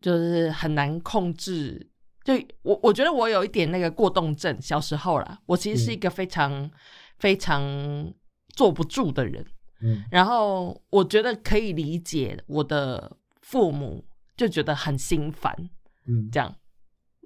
[0.00, 1.90] 就是很难控制。
[2.24, 2.32] 就
[2.62, 6.70] 我我觉得我有一点那个过动症，小时候啦，我其实是一个非常、
[7.18, 8.12] 非常
[8.54, 9.44] 坐不住的人。
[9.80, 14.04] 嗯然后我觉得可以理解我的父母，
[14.36, 15.54] 就觉得很心烦。
[16.06, 16.54] 嗯这样，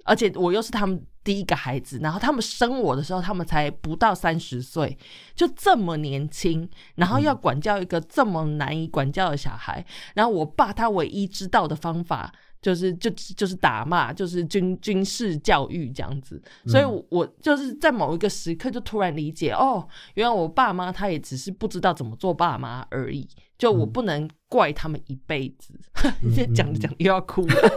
[0.04, 4.98] 而且我又是他们第一个孩子，然后他们生我的时候，他们才不到三十岁，
[5.34, 9.84] 就这么年轻，然后要管教一个这么难以管教的小孩，
[10.14, 12.34] 然后我爸他唯一知道的方法。
[12.60, 25.74] 就是就就是打骂，就是军军事教育这样子，所以我，我就是在某一个时刻就突然理解，哦，原来我爸妈他也只是不知道怎么做爸妈而已，就我不能怪他们一辈子。
[26.22, 27.54] 嗯现在讲着讲着又要哭了。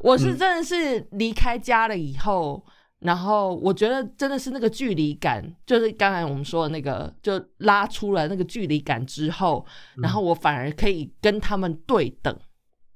[0.00, 2.62] 我是真的是离开家了以后，
[3.00, 9.64] 然后我觉得真的是那个距离感，就是刚才我们说的那个，就拉出了那个距离感之后，
[9.96, 12.34] 然后我反而可以跟他们对等，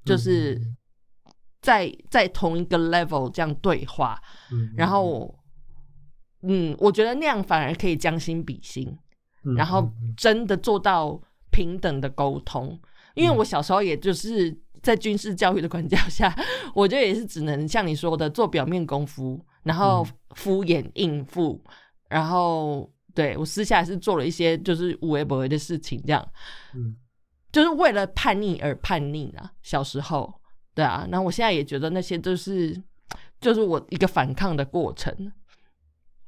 [0.05, 0.59] 就是
[1.61, 4.20] 在在同一个 level 这样对话，
[4.51, 5.38] 嗯然后，
[6.42, 8.98] 嗯，我觉得那样反而可以将心比心，
[9.44, 11.20] 嗯然后真的做到
[11.51, 12.80] 平等的沟通。
[13.14, 16.35] 因为我小时候也就是在军事教育的管教 下，
[16.74, 20.07] 我觉得也是只能像你说的做表面功夫，然后
[20.37, 21.62] 敷衍应付，
[22.09, 26.26] 然后对我私下也是做了一些就是无为不为的事情，这样
[26.74, 26.97] 嗯
[27.53, 29.53] 就是为了叛逆而叛逆啊。
[29.62, 30.33] 小时候，
[30.74, 32.81] 对啊，那我现在也觉得那些就是
[33.41, 35.12] 就是我一个反抗的过程。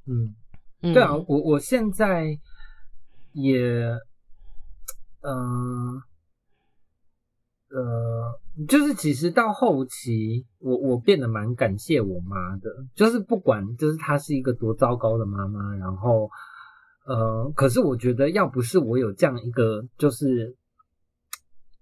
[0.06, 0.34] 嗯。
[0.84, 2.36] 嗯，对啊，我我现在
[3.34, 3.56] 也，
[5.20, 6.02] 嗯呃
[8.68, 16.28] 就是其实到后期，我我变得蛮感谢我妈的，就是不管就是她是一个多糟糕的妈妈，然后
[17.06, 20.54] 呃，可是我觉得要不是我有这样一个就是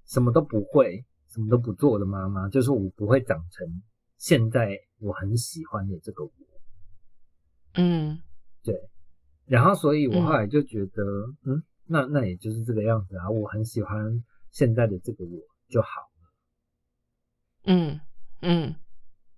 [0.07, 3.83] 什么都不会、什么都不做的妈妈，就是我不会长成
[4.17, 6.31] 现在我很喜欢的这个我。
[7.75, 8.19] 嗯
[8.63, 8.75] 对
[9.47, 11.03] 然后，所以我后来就觉得，
[11.45, 14.23] 嗯那那也就是这个样子啊，我很喜欢
[14.53, 15.31] 现在的这个我
[15.71, 16.29] 就好了，
[17.65, 18.01] 嗯
[18.43, 18.75] 嗯。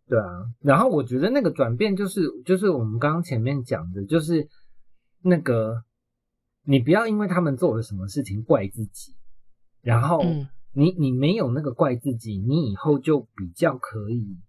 [0.06, 0.26] 对啊。
[0.60, 4.48] 然后我觉得那个转变就是，就是我们刚刚前面讲的，就是
[5.20, 5.84] 那个
[6.62, 9.14] 你不要因为他们做了什么事情怪自己，
[9.82, 10.48] 然后嗯。
[10.74, 14.40] 你你没有那个怪自己，你以后就比较可以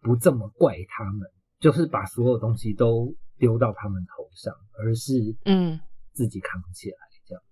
[0.00, 5.78] 不这么怪他们，就是把所有东西都丢到他们头上，而是嗯。
[6.12, 7.42] 自己扛起来，这样。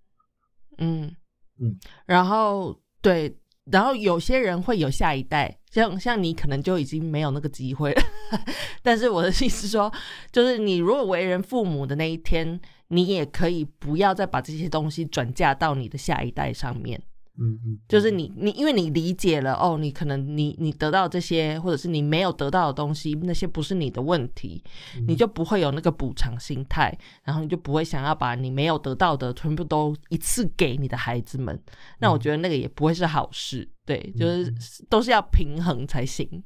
[0.79, 1.17] 嗯。
[1.61, 3.35] 嗯，然后对，
[3.71, 8.03] 然后有些人会有下一代，像像你可能就已经没有那个机会了。
[8.83, 9.91] 但是我的意思说，
[10.31, 17.01] 就是你如果为人父母的那一天，你也可以不要再把这些东西转嫁到你的下一代上面。
[17.41, 24.63] 嗯嗯，就是你你因为你理解了哦，你可能你你得到这些，或者是你没有得到的东西，那些不是你的问题，
[24.97, 25.05] 嗯。
[25.07, 31.57] 你就不会有那个补偿心态，然后你就不会想要把你没有得到的全部都一次给你的孩子们。
[32.01, 34.53] 那我觉得那个也不会是好事，对，就是
[34.89, 36.43] 都是要平衡才行。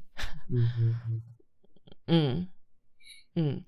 [0.51, 1.01] 嗯。
[2.09, 2.49] 嗯
[3.37, 3.65] 嗯，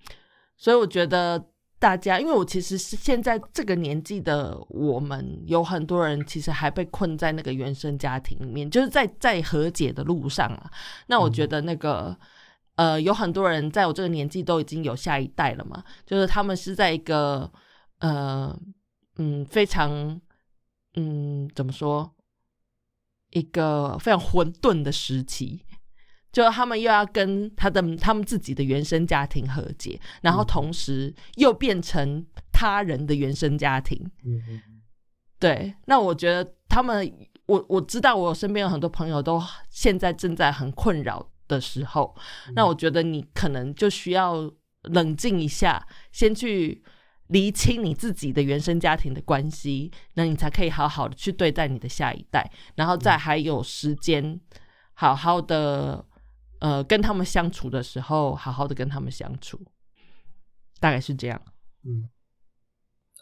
[0.57, 1.43] 所以我觉得
[1.85, 10.71] 大家，因为我其实是现在这个年纪的我们，有很多人其实还被困在那个原生家庭里面，就是在在和解的路上啊。
[11.09, 12.17] 那我觉得那个。
[12.77, 17.49] 呃，有很多人在我这个年纪都已经有下一代了嘛，就是他们是在一个
[18.01, 18.53] 呃
[19.19, 20.21] 嗯非常
[20.97, 22.13] 嗯怎么说
[23.31, 25.65] 一个非常混沌的时期，
[26.35, 33.97] 就他们又要跟他的他们自己的原生家庭和解，然后同时又变成他人的原生家庭。
[34.25, 34.63] 嗯嗯
[35.39, 37.09] 对，那我觉得他们，
[37.47, 42.17] 我我知道我身边有很多朋友都现在正在很困扰的时候，
[42.57, 44.51] 那我觉得你可能就需要
[44.83, 46.83] 冷静一下，先去
[47.29, 54.41] 厘清你自己的原生家庭的关系，那你才可以好好的去对待你的下一代，然后再还有时间
[54.95, 56.05] 好好的
[56.61, 59.61] 呃跟他们相处的时候，好好的跟他们相处，
[60.81, 61.41] 大概是这样。
[61.85, 62.09] 嗯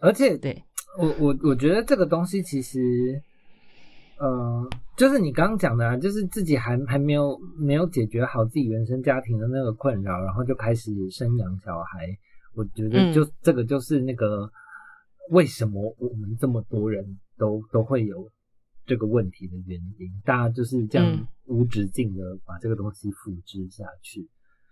[0.01, 0.65] 而且对，
[0.99, 2.81] 我我我觉得这个东西其实，
[4.19, 12.09] 呃，就是你刚刚讲的啊，就是自己还还没有没有解决好自己原生家庭的那个困扰，然后就开始生养小孩。
[12.55, 14.51] 我觉得就、这个就是那个
[15.31, 18.29] 为什么我们这么多人都都会有
[18.85, 24.29] 这个问题的原因，大家就是这样嗯无止境的把这个东西复制下去。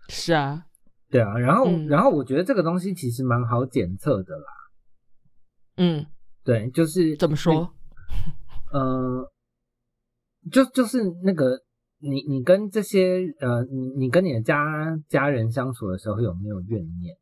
[0.09, 0.65] 是啊，
[1.09, 4.45] 对啊，然后、嗯然后我觉得这个东西其实蛮好检测的啦。
[5.77, 6.05] 嗯，
[6.43, 7.73] 对，就是怎么说？
[8.71, 9.31] 呃，
[10.51, 11.61] 就就是那个
[11.99, 17.15] 你你跟这些呃你你跟你的家家人相处的时候有没有怨念？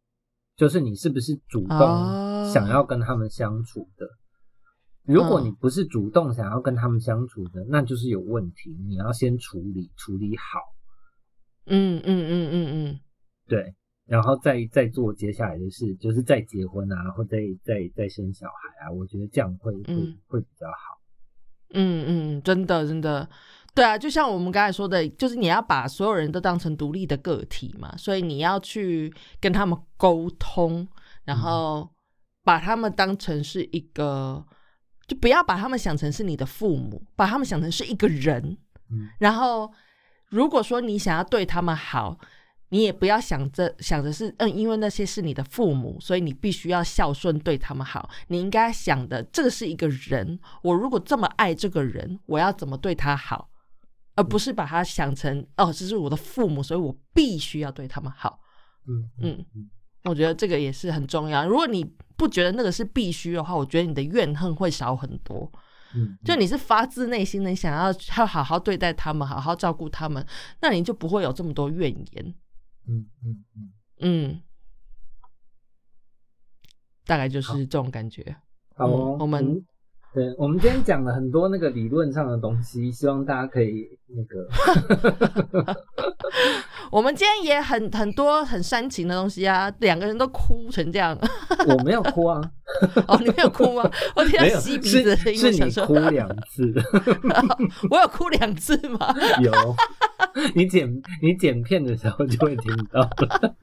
[0.56, 4.06] 就是你是不是主哦动想要跟他们相处的？
[5.04, 5.46] 如果嗯。
[5.46, 10.60] 你不是主动想要跟他们相处的，那就是有问题，你要先处理处理好，
[11.66, 13.00] 嗯嗯嗯嗯嗯，
[13.48, 13.74] 对，
[14.06, 20.18] 然后再再做接下来的事，就是再结婚啊，或再再再生小孩啊，我觉得这样会会、嗯。
[20.28, 21.00] 会比较好。
[21.72, 23.30] 嗯嗯，真的真的，
[23.76, 30.88] 对啊，就像我们刚才说的，就是你要把所有人都当成独立的个体嘛，所以你要去跟他们沟通，
[31.26, 31.88] 然后
[32.44, 34.44] 把他们当成是一个，
[35.10, 38.58] 就不要把他们想成是你的父母，把他们想成是一个人，
[38.92, 39.70] 嗯然后
[40.30, 42.18] 如果说你想要对他们好。
[42.72, 48.08] 你也不要想着想着是嗯，因为那些是你的父母，所以你必须要孝顺对他们好。
[48.28, 53.50] 你应该想的，这个是一个人，我如果这么爱这个人，我要怎么对他好，
[54.14, 58.40] 而不是把他想成哦，这是我的父母，所以我必须要对他们好。
[58.88, 59.46] 嗯嗯
[60.04, 61.48] 我觉得这个也是很重要。
[61.48, 61.84] 如果你
[62.20, 65.50] 不觉得那个是必须的话，我觉得你的怨恨会少很多。
[65.96, 67.86] 嗯，就你是发自内心的想要
[68.18, 70.24] 要好好对待他们，好好照顾他们，
[70.62, 72.36] 那你就不会有这么多怨言。
[72.88, 74.42] 嗯嗯嗯，嗯，
[77.06, 78.36] 大概就是这种感觉。
[78.76, 79.66] 好我们嗯
[80.14, 84.48] 对，我们今天讲了很多那个理论上的东西，希望大家可以那个，
[86.92, 91.18] 我们今天也很很多很煽情的东西啊，两个人都哭成这样。
[91.68, 92.42] 我没有哭啊，
[93.08, 93.90] 哦，你没有哭吗？
[94.16, 96.74] 我听到，吸鼻子的声音，是是我想说，你哭两次，
[97.92, 99.14] 我有哭两次吗？
[99.42, 99.76] 有，
[100.56, 100.90] 你剪
[101.22, 103.56] 你剪片的时候就会听到了，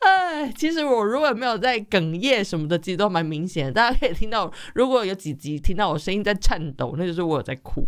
[0.00, 3.72] 哎，其实我如果没有在哽咽什么的，其实都蛮明显的。
[3.72, 7.86] 大家可以听到，如果有几集听到我声音在颤抖，那就是我有在哭。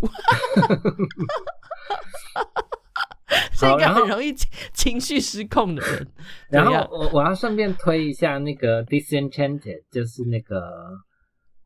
[3.53, 6.07] 是一个很容易情 情绪失控的人。
[6.51, 10.61] 然后我我要顺便推一下那个 Disenchanted，就是那个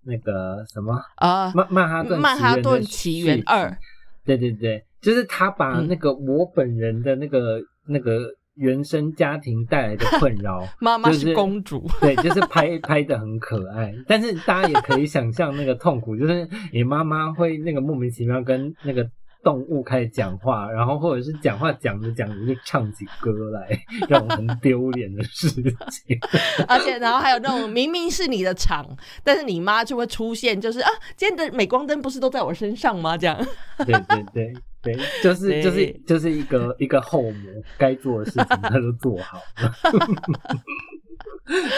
[0.05, 3.77] 那个什么啊，曼曼哈顿曼哈顿奇奇缘二，
[4.25, 8.21] 对对对，就是他把嗯那个我本人的那个、那个
[8.55, 11.87] 原生家庭带来的困扰，妈妈就是公主。
[12.01, 19.07] 对，就是拍拍的很可爱，但是大家也可以想象那个痛苦，就是你妈妈会那个莫名其妙跟那个
[19.47, 23.81] 动物开始讲话， 然后或者是讲话讲着讲着就唱起歌来，
[24.11, 26.19] 让我很丢脸的事情。
[26.67, 28.85] 而且，然后还有那种明明是你的场，
[29.23, 33.17] 但是你妈就会出现，就是啊，今天的镁光灯不是都在我身上吗？
[33.17, 33.39] 这样，
[33.79, 39.73] 对对对对，就是就是就是一个一个后母该做的事情，她都做好了。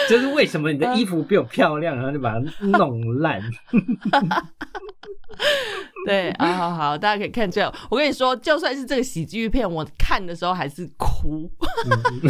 [0.09, 3.39] 就是为什么你的衣服比我漂亮，然后就把它弄烂？
[6.07, 7.73] 对啊，好好，大家可以看这样。
[7.89, 11.49] 我跟你说，就算是这个喜剧片，我看的时候还是哭。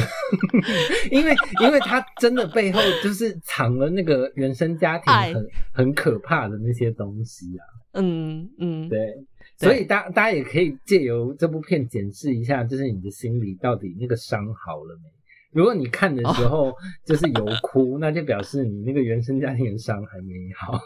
[1.11, 7.63] 因为因为他真的背后就是藏了那个原生家庭很很可怕的那些东西啊。
[7.93, 8.99] 嗯嗯，对，
[9.57, 15.09] 所以大大家也可以借由这部片检视一下，就是你的心里到底那个伤好了没？
[15.52, 16.72] 如果你看的时候
[17.06, 20.80] 就是有哭， 那就表示你那个原生家庭的伤还没好。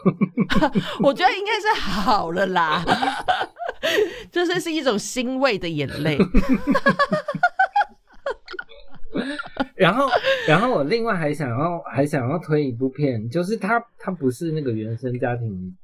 [1.04, 2.82] 我觉得应该是好了啦，
[4.32, 6.18] 就是是一种欣慰的眼泪。
[9.76, 10.08] 然后，
[10.48, 15.76] 然后我另外还想要还想要推一部片，就是它它不是那个原生家庭，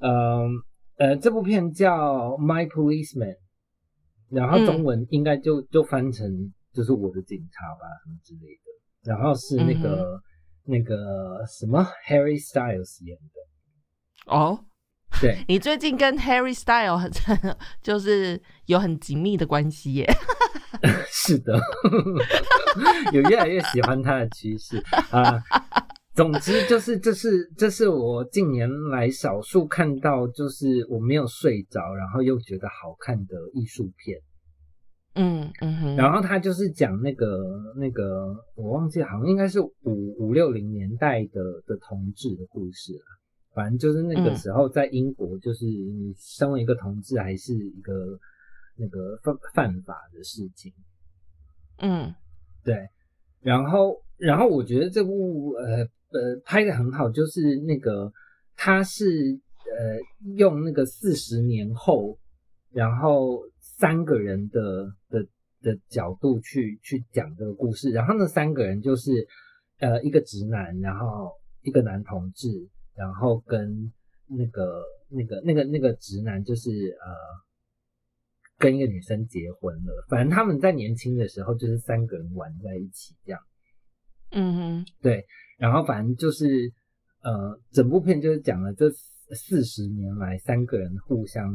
[0.00, 0.48] 呃，呃
[0.96, 3.34] 呃，这部片叫《My Policeman》，
[4.28, 8.70] 然后中文应该就就翻成就是我的警察吧，什么之类的。
[9.02, 10.20] 然后是那个、
[10.64, 14.64] 那个什么 Harry Styles 演的，哦，
[15.20, 17.10] 对，你最近跟 Harry Style 很
[17.82, 20.06] 就是有很紧密的关系耶。
[21.10, 21.58] 是的，
[23.12, 24.76] 有越来越喜欢他的趋势
[25.10, 25.42] 啊。
[26.14, 34.20] 总之就是，这是这是我近年来少数看到，就是我没有睡着，然后又觉得好看的艺术片。
[35.14, 37.26] 嗯嗯哼，然后他就是讲那个
[37.76, 39.72] 那个，我忘记好像应该是五
[40.18, 43.04] 五六零年代的的同志的故事了。
[43.52, 47.92] 反正就是那个嗯时候在英国，就是你身为一个同志，还是一个
[48.76, 50.72] 那个犯犯法的事情。
[51.78, 52.14] 嗯
[52.62, 52.88] 对，
[53.40, 55.78] 然后然后我觉得这部呃
[56.10, 58.12] 呃拍的很好，就是那个
[58.54, 59.98] 他是呃
[60.36, 62.16] 用那个四十年后，
[62.70, 63.40] 然后
[63.80, 64.60] 三个人的
[65.08, 65.26] 的
[65.62, 69.26] 的角度去去讲这个故事，然后那三个人就是
[69.78, 73.90] 呃一个直男，然后一个男同志，然后跟
[74.26, 77.06] 那个那个那个那个直男就是呃
[78.58, 83.40] 跟一个女生结婚了，反正他们在年轻的时候就是三个人玩在一起这样。
[84.32, 85.26] 嗯哼，对，
[85.58, 86.70] 然后反正就是
[87.22, 91.50] 呃，整部片就是讲了这四十年来三个人互相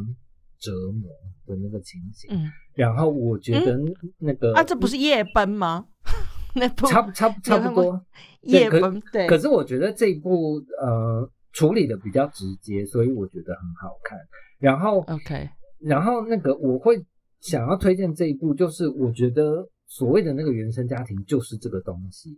[0.65, 1.09] 折磨
[1.45, 2.29] 的那个情形。
[2.31, 3.79] 嗯然后我觉得
[4.19, 5.85] 那个、啊，这不是夜奔吗？
[6.55, 8.05] 那部差不差不差不多。
[8.41, 14.19] 夜奔，对，可是我觉得这一部呃处理的比较直接，所以我觉得很好看。
[14.59, 15.49] 然后 OK，
[15.79, 17.01] 然后那个我会
[17.39, 22.37] 想要推荐这一部，就是我觉得所谓的那个原生家庭就是这个东西，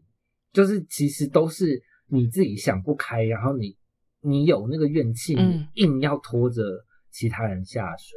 [0.53, 3.75] 就是其实都是你自己想不开，然后你
[4.21, 6.61] 你有那个怨气，你嗯硬要拖着
[7.17, 8.15] 其他人下水，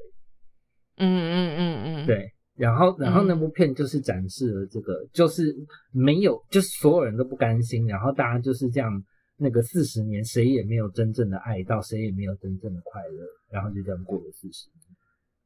[0.99, 2.31] 嗯嗯嗯嗯，，对。
[2.55, 5.57] 然后，然后那嗯部片就是展示了这个，就是
[5.91, 9.03] 没有，就是所有人都不甘心，然后大家就是这样，
[9.39, 14.85] 那个四十年谁也没有真正的爱到，谁也没有真正的快乐，然后就这样过了四十年，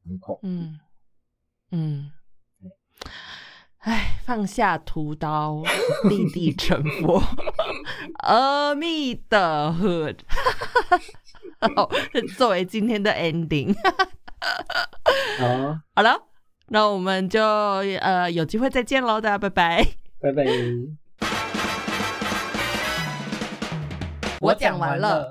[0.05, 0.41] 很恐怖。
[0.43, 0.79] 嗯
[1.71, 2.11] 嗯，
[3.77, 5.63] 哎，放下屠刀，
[6.09, 7.21] 立地成佛，
[8.27, 10.13] 阿弥陀佛。
[11.59, 11.89] 好，
[12.37, 13.75] 作为今天的 ending，
[15.39, 16.17] 好，好了，
[16.67, 19.85] 那我们就呃有机会再见喽，大家拜拜。
[20.21, 20.43] 拜拜。
[24.41, 25.23] 我讲完了。